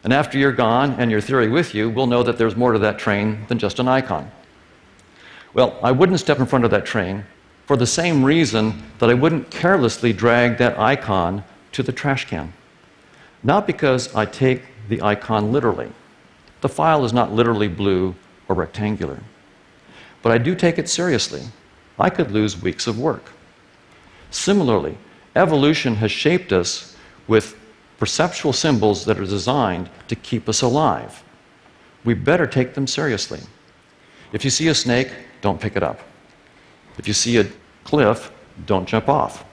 And 0.04 0.14
after 0.14 0.38
you're 0.38 0.52
gone 0.52 0.94
and 1.00 1.12
your 1.12 1.22
theory 1.22 1.50
with 1.50 1.74
you, 1.74 1.90
we'll 1.90 2.08
know 2.08 2.24
that 2.24 2.38
there's 2.38 2.56
more 2.56 2.74
to 2.74 2.80
that 2.80 3.00
train 3.00 3.46
than 3.48 3.60
just 3.60 3.80
an 3.80 3.88
icon. 3.88 4.32
Well, 5.54 5.78
I 5.82 5.92
wouldn't 5.92 6.20
step 6.20 6.40
in 6.40 6.46
front 6.46 6.66
of 6.66 6.72
that 6.72 6.86
train 6.86 7.26
for 7.66 7.76
the 7.76 7.88
same 7.88 8.24
reason 8.24 8.84
that 9.00 9.10
I 9.10 9.14
wouldn't 9.14 9.52
carelessly 9.52 10.14
drag 10.14 10.58
that 10.58 10.80
icon 10.80 11.44
to 11.74 11.84
the 11.84 11.92
trash 11.92 12.26
can. 12.26 12.54
Not 13.44 13.68
because 13.68 14.14
I 14.16 14.26
take 14.26 14.64
the 14.88 15.02
icon 15.02 15.52
literally. 15.52 15.92
The 16.62 16.70
file 16.70 17.06
is 17.06 17.14
not 17.14 17.34
literally 17.34 17.68
blue 17.68 18.16
or 18.48 18.56
rectangular. 18.56 19.20
But 20.22 20.32
I 20.32 20.38
do 20.38 20.56
take 20.56 20.78
it 20.78 20.90
seriously. 20.90 21.44
I 22.00 22.10
could 22.10 22.32
lose 22.32 22.62
weeks 22.62 22.88
of 22.88 23.00
work. 23.00 23.32
Similarly, 24.32 24.98
evolution 25.36 25.96
has 25.96 26.12
shaped 26.12 26.52
us 26.52 26.96
with 27.28 27.56
perceptual 28.00 28.54
symbols 28.54 29.06
that 29.06 29.20
are 29.20 29.26
designed 29.26 29.90
to 30.08 30.16
keep 30.16 30.48
us 30.48 30.62
alive. 30.62 31.24
We 32.04 32.14
better 32.14 32.48
take 32.48 32.74
them 32.74 32.88
seriously. 32.88 33.40
If 34.32 34.44
you 34.44 34.50
see 34.50 34.68
a 34.68 34.76
snake, 34.76 35.12
don't 35.42 35.60
pick 35.60 35.76
it 35.76 35.84
up. 35.84 36.02
If 36.98 37.08
you 37.08 37.14
see 37.14 37.38
a 37.38 37.48
cliff, 37.84 38.32
don't 38.66 38.88
jump 38.88 39.10
off. 39.10 39.46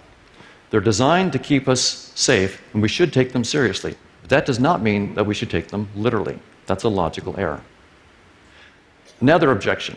They're 0.71 0.81
designed 0.81 1.33
to 1.33 1.39
keep 1.39 1.69
us 1.69 2.13
safe, 2.15 2.63
and 2.73 2.83
we 2.83 2.89
should 2.89 3.13
take 3.13 3.33
them 3.33 3.45
seriously. 3.45 3.97
But 4.23 4.31
that 4.31 4.47
does 4.47 4.59
not 4.59 4.83
mean 4.83 5.15
that 5.15 5.25
we 5.25 5.35
should 5.35 5.51
take 5.51 5.69
them 5.69 5.89
literally. 5.95 6.39
That's 6.67 6.85
a 6.85 6.89
logical 6.89 7.39
error. 7.39 7.63
Another 9.21 9.53
objection. 9.53 9.97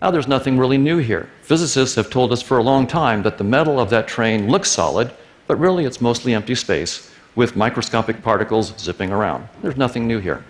Now, 0.00 0.10
there's 0.10 0.28
nothing 0.28 0.58
really 0.58 0.78
new 0.78 0.98
here. 0.98 1.28
Physicists 1.42 1.96
have 1.96 2.10
told 2.10 2.32
us 2.32 2.42
for 2.42 2.58
a 2.58 2.62
long 2.62 2.86
time 2.86 3.22
that 3.22 3.38
the 3.38 3.44
metal 3.44 3.80
of 3.80 3.90
that 3.90 4.06
train 4.06 4.48
looks 4.48 4.70
solid, 4.70 5.12
but 5.46 5.58
really 5.58 5.84
it's 5.84 6.00
mostly 6.00 6.34
empty 6.34 6.54
space 6.54 7.07
with 7.38 7.54
microscopic 7.54 8.20
particles 8.20 8.74
zipping 8.80 9.12
around. 9.12 9.48
There's 9.62 9.76
nothing 9.76 10.08
new 10.08 10.18
here. 10.18 10.44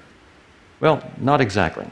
Well, 0.80 1.02
not 1.18 1.42
exactly. 1.42 1.86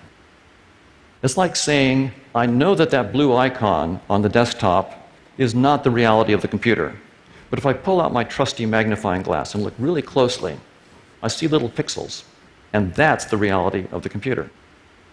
It's 1.22 1.36
like 1.36 1.54
saying, 1.54 2.12
I 2.34 2.46
know 2.46 2.74
that 2.74 2.88
that 2.92 3.12
blue 3.12 3.36
icon 3.36 4.00
on 4.08 4.22
the 4.22 4.30
desktop 4.30 5.10
is 5.36 5.54
not 5.54 5.84
the 5.84 5.90
reality 5.90 6.32
of 6.32 6.40
the 6.40 6.48
computer. 6.48 6.96
But 7.50 7.58
if 7.58 7.66
I 7.66 7.74
pull 7.74 8.00
out 8.00 8.14
my 8.14 8.24
trusty 8.24 8.64
magnifying 8.64 9.20
glass 9.20 9.54
and 9.54 9.62
look 9.62 9.74
really 9.78 10.00
closely, 10.00 10.58
I 11.22 11.28
see 11.28 11.46
little 11.46 11.68
pixels. 11.68 12.24
And 12.72 12.94
that's 12.94 13.26
the 13.26 13.36
reality 13.36 13.88
of 13.92 14.02
the 14.02 14.08
computer. 14.08 14.48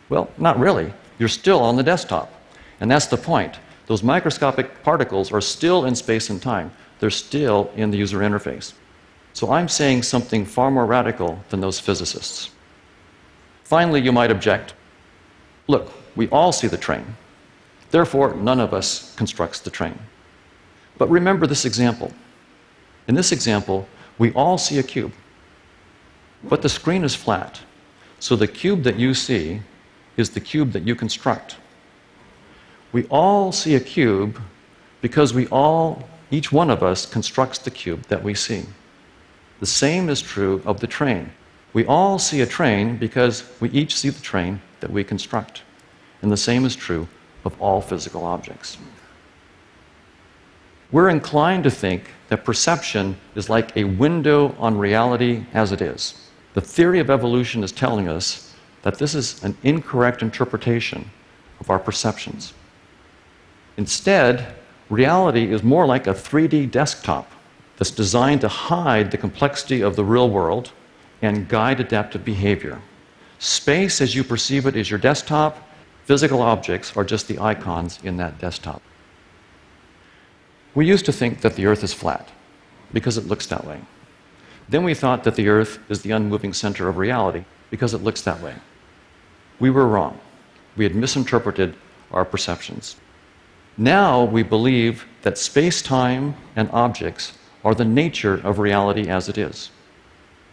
Well, 0.08 0.32
not 0.38 0.58
really. 0.60 0.94
You're 1.20 1.28
still 1.28 1.60
on 1.60 1.76
the 1.76 1.84
desktop. 1.84 2.32
And 2.80 2.90
that's 2.90 3.08
the 3.08 3.18
point. 3.18 3.60
Those 3.88 4.02
microscopic 4.02 4.82
particles 4.82 5.30
are 5.34 5.42
still 5.42 5.84
in 5.84 5.94
space 5.94 6.30
and 6.30 6.42
time, 6.42 6.72
they're 7.02 7.10
still 7.10 7.70
in 7.76 7.92
the 7.92 7.98
user 7.98 8.20
interface. 8.20 8.72
So 9.34 9.52
I'm 9.52 9.68
saying 9.68 10.04
something 10.04 10.46
far 10.46 10.72
more 10.72 10.86
radical 10.86 11.40
than 11.50 11.60
those 11.60 11.80
physicists. 11.80 12.52
Finally, 13.64 14.02
you 14.02 14.12
might 14.12 14.32
object 14.32 14.74
look, 15.68 15.92
we 16.16 16.28
all 16.30 16.52
see 16.52 16.68
the 16.68 16.78
train. 16.78 17.16
Therefore, 17.90 18.36
none 18.36 18.60
of 18.60 18.74
us 18.74 19.16
constructs 19.16 19.60
the 19.60 19.70
train. 19.70 19.98
But 20.98 21.10
remember 21.10 21.48
this 21.48 21.66
example. 21.66 22.12
In 23.08 23.16
this 23.16 23.32
example, 23.32 23.88
we 24.18 24.32
all 24.34 24.58
see 24.58 24.78
a 24.80 24.84
cube, 24.84 25.14
but 26.44 26.62
the 26.62 26.70
screen 26.70 27.04
is 27.04 27.16
flat. 27.16 27.62
So 28.20 28.36
the 28.36 28.48
cube 28.48 28.84
that 28.84 29.00
you 29.00 29.14
see 29.14 29.62
is 30.18 30.30
the 30.30 30.40
cube 30.40 30.72
that 30.72 30.84
you 30.84 30.96
construct. 30.96 31.58
We 32.92 33.06
all 33.06 33.52
see 33.52 33.76
a 33.76 33.80
cube 33.80 34.40
because 35.02 35.34
we 35.34 35.48
all, 35.48 36.08
each 36.32 36.52
one 36.52 36.70
of 36.70 36.84
us, 36.84 37.06
constructs 37.06 37.58
the 37.58 37.72
cube 37.72 38.04
that 38.04 38.24
we 38.24 38.34
see. 38.34 38.66
The 39.64 39.68
same 39.68 40.10
is 40.10 40.22
true 40.22 40.62
of 40.66 40.82
the 40.82 40.88
train. 40.88 41.32
We 41.72 41.86
all 41.86 42.20
see 42.20 42.42
a 42.42 42.46
train 42.46 42.98
because 42.98 43.50
we 43.62 43.70
each 43.70 43.96
see 43.96 44.10
the 44.10 44.22
train 44.22 44.62
that 44.82 44.92
we 44.92 45.06
construct. 45.06 45.62
And 46.22 46.30
the 46.30 46.36
same 46.36 46.66
is 46.66 46.76
true 46.76 47.08
of 47.46 47.56
all 47.62 47.80
physical 47.80 48.26
objects. 48.26 48.78
We're 50.92 51.08
inclined 51.08 51.64
to 51.64 51.72
think 51.72 52.10
that 52.28 52.44
perception 52.44 53.16
is 53.36 53.50
like 53.50 53.78
a 53.78 53.86
window 53.86 54.54
on 54.60 54.78
reality 54.78 55.46
as 55.54 55.72
it 55.72 55.82
is. 55.82 56.30
The 56.56 56.60
theory 56.60 57.00
of 57.00 57.10
evolution 57.10 57.64
is 57.64 57.72
telling 57.72 58.10
us 58.10 58.54
that 58.82 59.00
this 59.00 59.16
is 59.16 59.42
an 59.46 59.56
incorrect 59.64 60.22
interpretation 60.22 61.10
of 61.62 61.70
our 61.70 61.80
perceptions. 61.80 62.54
Instead, 63.78 64.56
reality 64.90 65.54
is 65.54 65.64
more 65.64 65.86
like 65.86 66.06
a 66.06 66.14
3D 66.14 66.70
desktop 66.70 67.32
that's 67.78 67.92
designed 67.92 68.42
to 68.42 68.48
hide 68.48 69.12
the 69.12 69.18
complexity 69.18 69.82
of 69.82 69.96
the 69.96 70.04
real 70.04 70.30
world 70.30 70.72
and 71.22 71.48
guide 71.48 71.80
adaptive 71.80 72.24
behavior. 72.24 72.82
Space, 73.40 74.02
as 74.02 74.16
you 74.16 74.24
perceive 74.24 74.66
it, 74.66 74.76
is 74.76 74.90
your 74.90 75.00
desktop. 75.00 75.58
Physical 76.06 76.42
objects 76.42 76.96
are 76.96 77.04
just 77.04 77.28
the 77.28 77.40
icons 77.40 78.00
in 78.04 78.18
that 78.18 78.40
desktop. 78.40 78.82
We 80.76 80.86
used 80.86 81.06
to 81.06 81.12
think 81.12 81.42
that 81.42 81.56
the 81.56 81.66
Earth 81.66 81.84
is 81.84 81.94
flat 81.94 82.30
because 82.92 83.18
it 83.18 83.28
looks 83.28 83.48
that 83.48 83.66
way. 83.66 83.80
Then 84.70 84.84
we 84.84 84.94
thought 84.94 85.24
that 85.24 85.36
the 85.36 85.48
Earth 85.48 85.80
is 85.90 86.02
the 86.02 86.12
unmoving 86.12 86.54
center 86.54 86.88
of 86.88 86.98
reality 86.98 87.46
because 87.70 87.94
it 87.94 88.04
looks 88.04 88.22
that 88.22 88.42
way. 88.42 88.56
We 89.60 89.70
were 89.70 89.88
wrong. 89.88 90.20
We 90.76 90.84
had 90.84 90.96
misinterpreted 90.96 91.76
our 92.12 92.26
perceptions. 92.26 92.96
Now 93.78 94.24
we 94.24 94.44
believe 94.44 95.06
that 95.24 95.38
space 95.38 95.82
time 95.82 96.36
and 96.56 96.70
objects 96.72 97.34
are 97.64 97.76
the 97.76 97.86
nature 97.86 98.36
of 98.44 98.60
reality 98.60 99.08
as 99.08 99.30
it 99.30 99.38
is. 99.38 99.72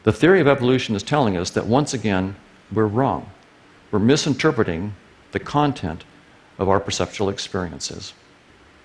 The 0.02 0.12
theory 0.12 0.40
of 0.40 0.48
evolution 0.48 0.94
is 0.94 1.02
telling 1.02 1.36
us 1.36 1.50
that 1.50 1.66
once 1.66 1.92
again, 1.92 2.36
we're 2.72 2.86
wrong. 2.86 3.30
We're 3.90 3.98
misinterpreting 3.98 4.94
the 5.32 5.40
content 5.40 6.04
of 6.58 6.68
our 6.68 6.80
perceptual 6.80 7.28
experiences. 7.28 8.14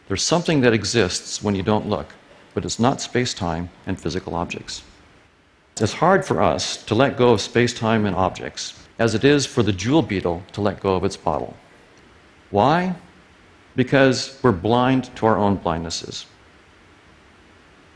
There's 0.07 0.23
something 0.23 0.61
that 0.61 0.73
exists 0.73 1.41
when 1.41 1.55
you 1.55 1.63
don't 1.63 1.87
look, 1.87 2.07
but 2.53 2.65
it's 2.65 2.79
not 2.79 3.01
space 3.01 3.33
time 3.33 3.69
and 3.85 3.99
physical 3.99 4.35
objects. 4.35 4.83
It's 5.79 5.93
hard 5.93 6.25
for 6.25 6.41
us 6.41 6.83
to 6.85 6.95
let 6.95 7.17
go 7.17 7.31
of 7.31 7.41
space 7.41 7.73
time 7.73 8.05
and 8.05 8.15
objects 8.15 8.79
as 8.97 9.13
it 9.13 9.23
is 9.23 9.45
for 9.45 9.61
the 9.61 9.73
jewel 9.73 10.01
beetle 10.01 10.43
to 10.53 10.61
let 10.61 10.79
go 10.79 10.95
of 10.95 11.03
its 11.03 11.17
bottle. 11.17 11.55
Why? 12.49 12.95
Because 13.75 14.39
we're 14.41 14.53
blind 14.53 15.13
to 15.17 15.25
our 15.25 15.37
own 15.37 15.57
blindnesses. 15.57 16.25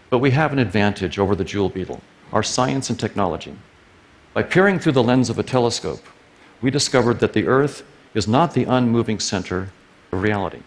But 0.09 0.19
we 0.19 0.31
have 0.31 0.51
an 0.51 0.59
advantage 0.59 1.19
over 1.19 1.35
the 1.35 1.43
jewel 1.43 1.69
beetle 1.69 2.01
our 2.31 2.43
science 2.43 2.91
and 2.91 2.99
technology. 2.99 3.55
By 4.35 4.43
peering 4.43 4.77
through 4.77 4.91
the 4.91 5.03
lens 5.03 5.31
of 5.31 5.39
a 5.39 5.43
telescope, 5.43 6.05
we 6.61 6.69
discovered 6.69 7.19
that 7.19 7.33
the 7.33 7.47
Earth 7.47 7.83
is 8.13 8.27
not 8.27 8.53
the 8.53 8.65
unmoving 8.65 9.19
center 9.19 9.69
of 10.11 10.21
reality. 10.21 10.61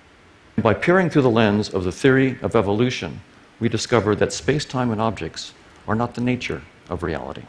By 0.58 0.75
peering 0.75 1.08
through 1.08 1.22
the 1.22 1.30
lens 1.30 1.68
of 1.68 1.84
the 1.84 1.92
theory 1.92 2.38
of 2.42 2.56
evolution, 2.56 3.20
we 3.61 3.68
discovered 3.68 4.16
that 4.16 4.32
space 4.32 4.64
time 4.64 4.90
and 4.90 5.00
objects 5.00 5.54
are 5.87 5.94
not 5.94 6.14
the 6.14 6.20
nature 6.20 6.62
of 6.88 7.02
reality. 7.02 7.42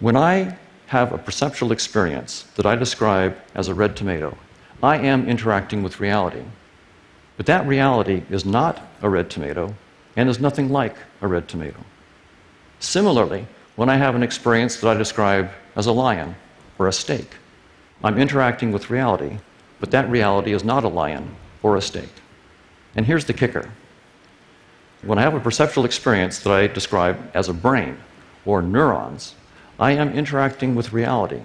When 0.00 0.16
I 0.16 0.58
have 0.86 1.12
a 1.12 1.18
perceptual 1.18 1.72
experience 1.72 2.42
that 2.56 2.66
I 2.66 2.74
describe 2.74 3.36
as 3.54 3.68
a 3.68 3.74
red 3.74 3.96
tomato, 3.96 4.36
I 4.82 4.98
am 4.98 5.28
interacting 5.28 5.82
with 5.82 6.00
reality. 6.00 6.42
But 7.36 7.46
that 7.46 7.66
reality 7.66 8.22
is 8.30 8.44
not 8.44 8.82
a 9.00 9.08
red 9.08 9.30
tomato 9.30 9.74
and 10.16 10.28
is 10.28 10.40
nothing 10.40 10.70
like 10.70 10.96
a 11.20 11.28
red 11.28 11.48
tomato. 11.48 11.80
Similarly, 12.78 13.46
when 13.76 13.88
I 13.88 13.96
have 13.96 14.14
an 14.14 14.22
experience 14.22 14.76
that 14.76 14.88
I 14.88 14.94
describe 14.94 15.50
as 15.76 15.86
a 15.86 15.92
lion 15.92 16.36
or 16.78 16.86
a 16.86 16.92
steak, 16.92 17.28
I'm 18.02 18.18
interacting 18.18 18.72
with 18.72 18.90
reality, 18.90 19.38
but 19.80 19.90
that 19.90 20.10
reality 20.10 20.52
is 20.52 20.64
not 20.64 20.84
a 20.84 20.88
lion 20.88 21.34
or 21.62 21.76
a 21.76 21.82
steak. 21.82 22.10
And 22.94 23.06
here's 23.06 23.24
the 23.24 23.32
kicker 23.32 23.70
when 25.02 25.18
I 25.18 25.22
have 25.22 25.34
a 25.34 25.40
perceptual 25.40 25.84
experience 25.84 26.38
that 26.40 26.52
I 26.52 26.66
describe 26.66 27.18
as 27.34 27.48
a 27.48 27.52
brain 27.52 27.98
or 28.46 28.62
neurons, 28.62 29.34
I 29.78 29.92
am 29.92 30.12
interacting 30.12 30.74
with 30.74 30.92
reality, 30.92 31.42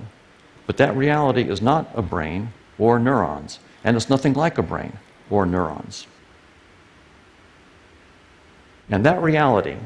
but 0.66 0.78
that 0.78 0.96
reality 0.96 1.50
is 1.50 1.62
not 1.62 1.90
a 1.94 2.02
brain 2.02 2.54
or 2.78 3.00
neurons, 3.00 3.60
and 3.84 3.98
it's 3.98 4.10
nothing 4.10 4.34
like 4.34 4.58
a 4.58 4.64
brain 4.64 4.98
or 5.30 5.46
neurons. 5.46 6.08
And 8.90 9.06
that 9.06 9.22
reality, 9.22 9.78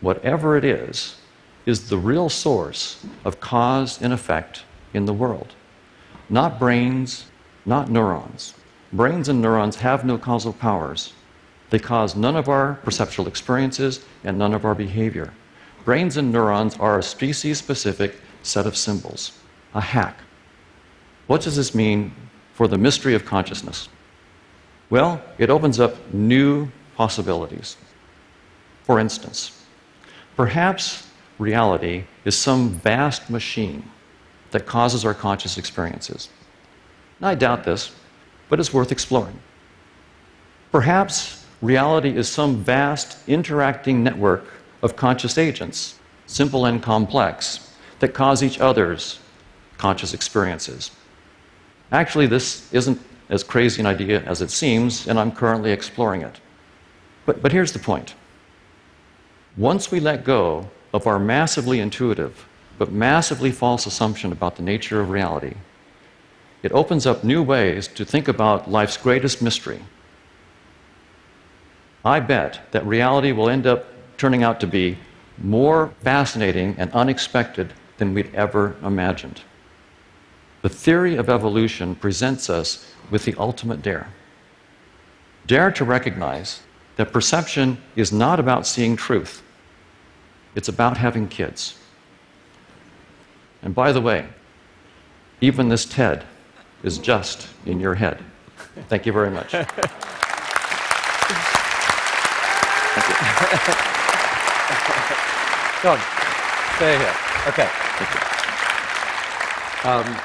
whatever 0.00 0.56
it 0.56 0.64
is, 0.64 1.16
is 1.66 1.88
the 1.88 1.98
real 1.98 2.28
source 2.28 3.04
of 3.24 3.40
cause 3.40 4.02
and 4.02 4.12
effect 4.12 4.64
in 4.92 5.06
the 5.06 5.12
world. 5.12 5.54
Not 6.28 6.58
brains, 6.58 7.26
not 7.64 7.90
neurons. 7.90 8.54
Brains 8.92 9.28
and 9.28 9.40
neurons 9.40 9.76
have 9.76 10.04
no 10.04 10.18
causal 10.18 10.52
powers. 10.52 11.12
They 11.70 11.78
cause 11.78 12.16
none 12.16 12.36
of 12.36 12.48
our 12.48 12.74
perceptual 12.82 13.26
experiences 13.26 14.04
and 14.24 14.36
none 14.36 14.52
of 14.52 14.64
our 14.64 14.74
behavior. 14.74 15.32
Brains 15.84 16.16
and 16.16 16.32
neurons 16.32 16.76
are 16.76 16.98
a 16.98 17.02
species 17.02 17.58
specific 17.58 18.16
set 18.42 18.66
of 18.66 18.76
symbols, 18.76 19.38
a 19.74 19.80
hack. 19.80 20.18
What 21.28 21.42
does 21.42 21.56
this 21.56 21.74
mean 21.74 22.12
for 22.52 22.68
the 22.68 22.76
mystery 22.76 23.14
of 23.14 23.24
consciousness? 23.24 23.88
Well, 24.90 25.22
it 25.38 25.48
opens 25.48 25.80
up 25.80 26.12
new 26.12 26.70
possibilities. 26.96 27.76
For 28.84 28.98
instance, 28.98 29.64
perhaps 30.36 31.08
reality 31.38 32.04
is 32.24 32.36
some 32.36 32.70
vast 32.70 33.30
machine 33.30 33.84
that 34.50 34.66
causes 34.66 35.04
our 35.04 35.14
conscious 35.14 35.58
experiences. 35.58 36.28
I 37.20 37.34
doubt 37.34 37.64
this, 37.64 37.92
but 38.48 38.58
it's 38.58 38.74
worth 38.74 38.90
exploring. 38.92 39.38
Perhaps 40.72 41.46
reality 41.60 42.16
is 42.16 42.28
some 42.28 42.56
vast 42.56 43.28
interacting 43.28 44.02
network 44.02 44.44
of 44.82 44.96
conscious 44.96 45.38
agents, 45.38 45.98
simple 46.26 46.66
and 46.66 46.82
complex, 46.82 47.72
that 48.00 48.14
cause 48.14 48.42
each 48.42 48.58
other's 48.58 49.20
conscious 49.78 50.12
experiences. 50.12 50.90
Actually, 51.92 52.26
this 52.26 52.72
isn't 52.72 53.00
as 53.28 53.44
crazy 53.44 53.80
an 53.80 53.86
idea 53.86 54.22
as 54.22 54.42
it 54.42 54.50
seems, 54.50 55.06
and 55.06 55.18
I'm 55.18 55.30
currently 55.30 55.70
exploring 55.70 56.22
it. 56.22 56.40
But, 57.26 57.40
but 57.40 57.52
here's 57.52 57.72
the 57.72 57.78
point 57.78 58.14
once 59.56 59.90
we 59.90 60.00
let 60.00 60.24
go 60.24 60.70
of 60.92 61.06
our 61.06 61.18
massively 61.18 61.80
intuitive 61.80 62.46
but 62.78 62.90
massively 62.90 63.50
false 63.50 63.86
assumption 63.86 64.32
about 64.32 64.56
the 64.56 64.62
nature 64.62 65.00
of 65.00 65.10
reality, 65.10 65.54
it 66.62 66.72
opens 66.72 67.06
up 67.06 67.22
new 67.22 67.42
ways 67.42 67.86
to 67.88 68.04
think 68.04 68.28
about 68.28 68.70
life's 68.70 68.96
greatest 68.96 69.42
mystery. 69.42 69.80
I 72.04 72.20
bet 72.20 72.60
that 72.72 72.86
reality 72.86 73.32
will 73.32 73.48
end 73.48 73.66
up 73.66 73.86
turning 74.16 74.42
out 74.42 74.58
to 74.60 74.66
be 74.66 74.98
more 75.38 75.92
fascinating 76.00 76.74
and 76.78 76.90
unexpected 76.92 77.72
than 77.98 78.14
we'd 78.14 78.34
ever 78.34 78.76
imagined. 78.82 79.42
The 80.62 80.68
theory 80.68 81.16
of 81.16 81.28
evolution 81.28 81.94
presents 81.94 82.48
us 82.48 82.92
with 83.10 83.24
the 83.24 83.34
ultimate 83.36 83.82
dare. 83.82 84.08
Dare 85.46 85.70
to 85.72 85.84
recognize 85.84 86.60
that 86.96 87.12
perception 87.12 87.78
is 87.96 88.12
not 88.12 88.38
about 88.38 88.66
seeing 88.66 88.96
truth, 88.96 89.42
it's 90.54 90.68
about 90.68 90.96
having 90.96 91.28
kids. 91.28 91.78
And 93.62 93.74
by 93.74 93.92
the 93.92 94.00
way, 94.00 94.26
even 95.40 95.68
this 95.68 95.84
TED 95.84 96.24
is 96.82 96.98
just 96.98 97.48
in 97.64 97.80
your 97.80 97.94
head. 97.94 98.22
Thank 98.88 99.06
you 99.06 99.12
very 99.12 99.30
much. 99.30 99.52
Thank 99.52 99.76
you. 99.76 99.84
John, 105.82 105.98
stay 106.76 106.98
here. 106.98 107.14
Okay. 107.48 107.68
Um, 109.84 110.16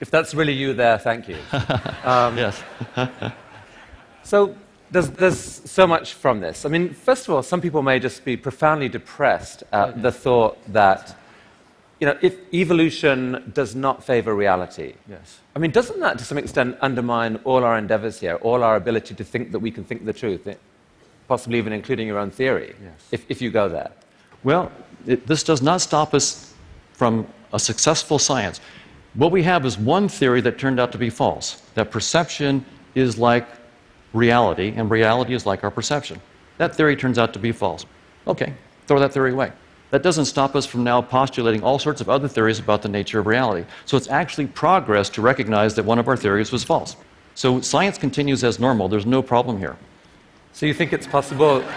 if 0.00 0.10
that's 0.10 0.34
really 0.34 0.54
you 0.54 0.72
there, 0.72 0.98
thank 0.98 1.28
you. 1.28 1.36
Um, 2.02 2.38
yes. 2.38 2.62
so 4.22 4.56
there's, 4.90 5.10
there's 5.10 5.38
so 5.38 5.86
much 5.86 6.14
from 6.14 6.40
this. 6.40 6.64
I 6.64 6.68
mean, 6.68 6.92
first 6.92 7.28
of 7.28 7.34
all, 7.34 7.42
some 7.42 7.60
people 7.60 7.82
may 7.82 7.98
just 7.98 8.24
be 8.24 8.36
profoundly 8.36 8.88
depressed 8.88 9.62
at 9.72 10.02
the 10.02 10.10
thought 10.10 10.58
that, 10.72 11.16
you 12.00 12.06
know, 12.06 12.18
if 12.22 12.36
evolution 12.52 13.52
does 13.54 13.74
not 13.74 14.04
favor 14.04 14.34
reality. 14.34 14.94
Yes. 15.08 15.38
I 15.54 15.58
mean, 15.58 15.70
doesn't 15.70 16.00
that 16.00 16.18
to 16.18 16.24
some 16.24 16.38
extent 16.38 16.76
undermine 16.80 17.36
all 17.44 17.62
our 17.62 17.78
endeavors 17.78 18.18
here, 18.20 18.36
all 18.36 18.62
our 18.64 18.76
ability 18.76 19.14
to 19.14 19.24
think 19.24 19.52
that 19.52 19.60
we 19.60 19.70
can 19.70 19.84
think 19.84 20.04
the 20.04 20.12
truth, 20.12 20.46
eh, 20.46 20.54
possibly 21.28 21.58
even 21.58 21.72
including 21.72 22.06
your 22.06 22.18
own 22.18 22.30
theory, 22.30 22.74
yes. 22.82 23.08
if, 23.12 23.30
if 23.30 23.40
you 23.40 23.50
go 23.50 23.68
there? 23.68 23.92
Well, 24.42 24.72
it, 25.06 25.26
this 25.26 25.44
does 25.44 25.62
not 25.62 25.80
stop 25.80 26.14
us 26.14 26.52
from 26.94 27.26
a 27.52 27.58
successful 27.58 28.18
science. 28.18 28.60
What 29.14 29.30
we 29.30 29.42
have 29.44 29.64
is 29.66 29.78
one 29.78 30.08
theory 30.08 30.40
that 30.42 30.58
turned 30.58 30.80
out 30.80 30.92
to 30.92 30.98
be 30.98 31.10
false 31.10 31.62
that 31.74 31.90
perception 31.90 32.64
is 32.94 33.18
like 33.18 33.46
reality, 34.12 34.72
and 34.76 34.90
reality 34.90 35.34
is 35.34 35.46
like 35.46 35.64
our 35.64 35.70
perception. 35.70 36.20
That 36.58 36.74
theory 36.74 36.96
turns 36.96 37.18
out 37.18 37.32
to 37.32 37.38
be 37.38 37.52
false. 37.52 37.86
Okay, 38.26 38.52
throw 38.86 38.98
that 39.00 39.12
theory 39.12 39.32
away. 39.32 39.52
That 39.90 40.02
doesn't 40.02 40.26
stop 40.26 40.54
us 40.54 40.66
from 40.66 40.84
now 40.84 41.02
postulating 41.02 41.62
all 41.62 41.78
sorts 41.78 42.00
of 42.00 42.08
other 42.08 42.28
theories 42.28 42.58
about 42.58 42.82
the 42.82 42.88
nature 42.88 43.18
of 43.18 43.26
reality. 43.26 43.66
So 43.86 43.96
it's 43.96 44.08
actually 44.08 44.46
progress 44.46 45.08
to 45.10 45.22
recognize 45.22 45.74
that 45.74 45.84
one 45.84 45.98
of 45.98 46.06
our 46.06 46.16
theories 46.16 46.52
was 46.52 46.62
false. 46.62 46.96
So 47.34 47.60
science 47.60 47.98
continues 47.98 48.44
as 48.44 48.60
normal. 48.60 48.88
There's 48.88 49.06
no 49.06 49.22
problem 49.22 49.58
here. 49.58 49.76
So 50.52 50.66
you 50.66 50.74
think 50.74 50.92
it's 50.92 51.06
possible? 51.06 51.64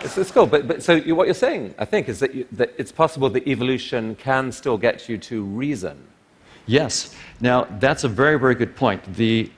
It's, 0.00 0.16
it's 0.16 0.30
cool, 0.30 0.46
but, 0.46 0.68
but 0.68 0.80
so 0.80 0.94
you, 0.94 1.16
what 1.16 1.26
you're 1.26 1.34
saying, 1.34 1.74
I 1.76 1.84
think, 1.84 2.08
is 2.08 2.20
that, 2.20 2.32
you, 2.32 2.46
that 2.52 2.72
it's 2.78 2.92
possible 2.92 3.28
that 3.30 3.48
evolution 3.48 4.14
can 4.14 4.52
still 4.52 4.78
get 4.78 5.08
you 5.08 5.18
to 5.18 5.42
reason. 5.42 6.00
Yes. 6.66 7.16
Now, 7.40 7.64
that's 7.80 8.04
a 8.04 8.08
very, 8.08 8.38
very 8.38 8.54
good 8.54 8.76
point. 8.76 9.02
The 9.16 9.50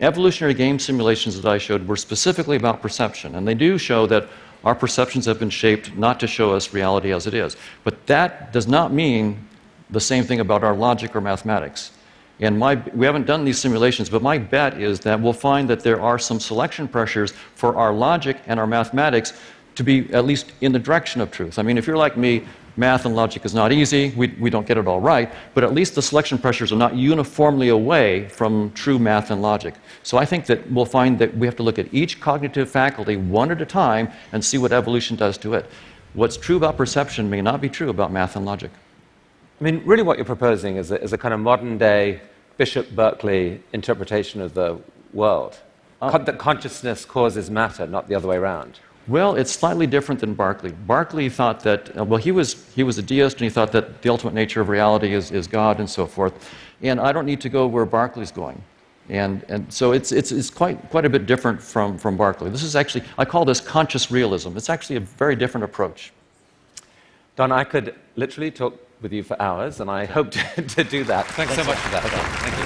evolutionary 0.00 0.54
game 0.54 0.78
simulations 0.78 1.40
that 1.40 1.50
I 1.50 1.58
showed 1.58 1.86
were 1.86 1.96
specifically 1.96 2.56
about 2.56 2.82
perception, 2.82 3.34
and 3.34 3.46
they 3.46 3.54
do 3.54 3.78
show 3.78 4.06
that 4.06 4.28
our 4.64 4.74
perceptions 4.74 5.26
have 5.26 5.38
been 5.38 5.50
shaped 5.50 5.96
not 5.96 6.18
to 6.20 6.26
show 6.26 6.52
us 6.52 6.74
reality 6.74 7.12
as 7.12 7.26
it 7.26 7.34
is. 7.34 7.56
But 7.84 8.06
that 8.06 8.52
does 8.52 8.66
not 8.66 8.92
mean 8.92 9.46
the 9.90 10.00
same 10.00 10.24
thing 10.24 10.40
about 10.40 10.64
our 10.64 10.74
logic 10.74 11.14
or 11.14 11.20
mathematics. 11.20 11.92
And 12.40 12.58
my, 12.58 12.74
we 12.92 13.06
haven't 13.06 13.26
done 13.26 13.44
these 13.44 13.58
simulations, 13.58 14.10
but 14.10 14.22
my 14.22 14.36
bet 14.36 14.80
is 14.80 15.00
that 15.00 15.20
we'll 15.20 15.32
find 15.32 15.70
that 15.70 15.80
there 15.80 16.00
are 16.00 16.18
some 16.18 16.38
selection 16.38 16.86
pressures 16.86 17.32
for 17.54 17.76
our 17.76 17.94
logic 17.94 18.38
and 18.46 18.60
our 18.60 18.66
mathematics 18.66 19.32
to 19.76 19.84
be 19.84 20.12
at 20.12 20.24
least 20.24 20.52
in 20.60 20.72
the 20.72 20.78
direction 20.78 21.20
of 21.20 21.30
truth. 21.30 21.58
I 21.58 21.62
mean, 21.62 21.78
if 21.78 21.86
you're 21.86 21.96
like 21.96 22.16
me, 22.16 22.46
math 22.76 23.06
and 23.06 23.16
logic 23.16 23.44
is 23.44 23.54
not 23.54 23.72
easy. 23.72 24.12
We, 24.16 24.28
we 24.38 24.50
don't 24.50 24.66
get 24.66 24.76
it 24.76 24.86
all 24.86 25.00
right, 25.00 25.32
but 25.54 25.64
at 25.64 25.72
least 25.74 25.94
the 25.94 26.02
selection 26.02 26.38
pressures 26.38 26.72
are 26.72 26.76
not 26.76 26.94
uniformly 26.94 27.68
away 27.68 28.28
from 28.28 28.70
true 28.72 28.98
math 28.98 29.30
and 29.30 29.40
logic. 29.42 29.74
So 30.02 30.18
I 30.18 30.24
think 30.24 30.46
that 30.46 30.70
we'll 30.70 30.84
find 30.84 31.18
that 31.18 31.36
we 31.36 31.46
have 31.46 31.56
to 31.56 31.62
look 31.62 31.78
at 31.78 31.92
each 31.92 32.20
cognitive 32.20 32.70
faculty 32.70 33.16
one 33.16 33.50
at 33.50 33.62
a 33.62 33.66
time 33.66 34.10
and 34.32 34.44
see 34.44 34.58
what 34.58 34.72
evolution 34.72 35.16
does 35.16 35.38
to 35.38 35.54
it. 35.54 35.66
What's 36.14 36.36
true 36.36 36.56
about 36.56 36.76
perception 36.76 37.28
may 37.28 37.42
not 37.42 37.60
be 37.60 37.68
true 37.68 37.90
about 37.90 38.12
math 38.12 38.36
and 38.36 38.46
logic. 38.46 38.70
I 39.60 39.64
mean, 39.64 39.82
really, 39.84 40.02
what 40.02 40.18
you're 40.18 40.26
proposing 40.26 40.76
is 40.76 40.90
a, 40.90 41.02
is 41.02 41.12
a 41.12 41.18
kind 41.18 41.32
of 41.32 41.40
modern 41.40 41.78
day 41.78 42.20
Bishop 42.56 42.90
Berkeley 42.90 43.62
interpretation 43.72 44.40
of 44.40 44.54
the 44.54 44.78
world. 45.12 45.58
Uh, 46.00 46.10
Con- 46.10 46.24
that 46.24 46.38
consciousness 46.38 47.04
causes 47.04 47.50
matter, 47.50 47.86
not 47.86 48.08
the 48.08 48.14
other 48.14 48.28
way 48.28 48.36
around. 48.36 48.80
Well, 49.08 49.36
it's 49.36 49.52
slightly 49.52 49.86
different 49.86 50.20
than 50.20 50.34
Berkeley. 50.34 50.72
Berkeley 50.72 51.28
thought 51.28 51.60
that, 51.60 51.96
uh, 51.96 52.04
well, 52.04 52.18
he 52.18 52.32
was, 52.32 52.66
he 52.74 52.82
was 52.82 52.98
a 52.98 53.02
deist 53.02 53.36
and 53.36 53.42
he 53.42 53.50
thought 53.50 53.70
that 53.72 54.02
the 54.02 54.08
ultimate 54.08 54.34
nature 54.34 54.60
of 54.60 54.68
reality 54.68 55.14
is, 55.14 55.30
is 55.30 55.46
God 55.46 55.78
and 55.78 55.88
so 55.88 56.06
forth. 56.06 56.52
And 56.82 56.98
I 56.98 57.12
don't 57.12 57.26
need 57.26 57.40
to 57.42 57.48
go 57.48 57.66
where 57.66 57.84
Berkeley's 57.84 58.32
going. 58.32 58.60
And, 59.08 59.44
and 59.48 59.72
so 59.72 59.92
it's, 59.92 60.10
it's, 60.10 60.32
it's 60.32 60.50
quite, 60.50 60.90
quite 60.90 61.04
a 61.04 61.08
bit 61.08 61.26
different 61.26 61.62
from, 61.62 61.96
from 61.96 62.16
Berkeley. 62.16 62.50
This 62.50 62.64
is 62.64 62.74
actually, 62.74 63.04
I 63.16 63.24
call 63.24 63.44
this 63.44 63.60
conscious 63.60 64.10
realism. 64.10 64.56
It's 64.56 64.68
actually 64.68 64.96
a 64.96 65.00
very 65.00 65.36
different 65.36 65.64
approach. 65.64 66.12
Don, 67.36 67.52
I 67.52 67.62
could 67.62 67.94
literally 68.16 68.50
talk 68.50 68.74
with 69.02 69.12
you 69.12 69.22
for 69.22 69.40
hours, 69.40 69.80
and 69.80 69.90
I 69.90 70.06
hope 70.06 70.32
to, 70.32 70.62
to 70.62 70.84
do 70.84 71.04
that. 71.04 71.26
Thanks 71.28 71.54
so 71.54 71.64
much 71.64 71.78
for 71.78 71.90
that. 71.90 72.02
Don. 72.02 72.50
Thank 72.50 72.58
you. 72.58 72.65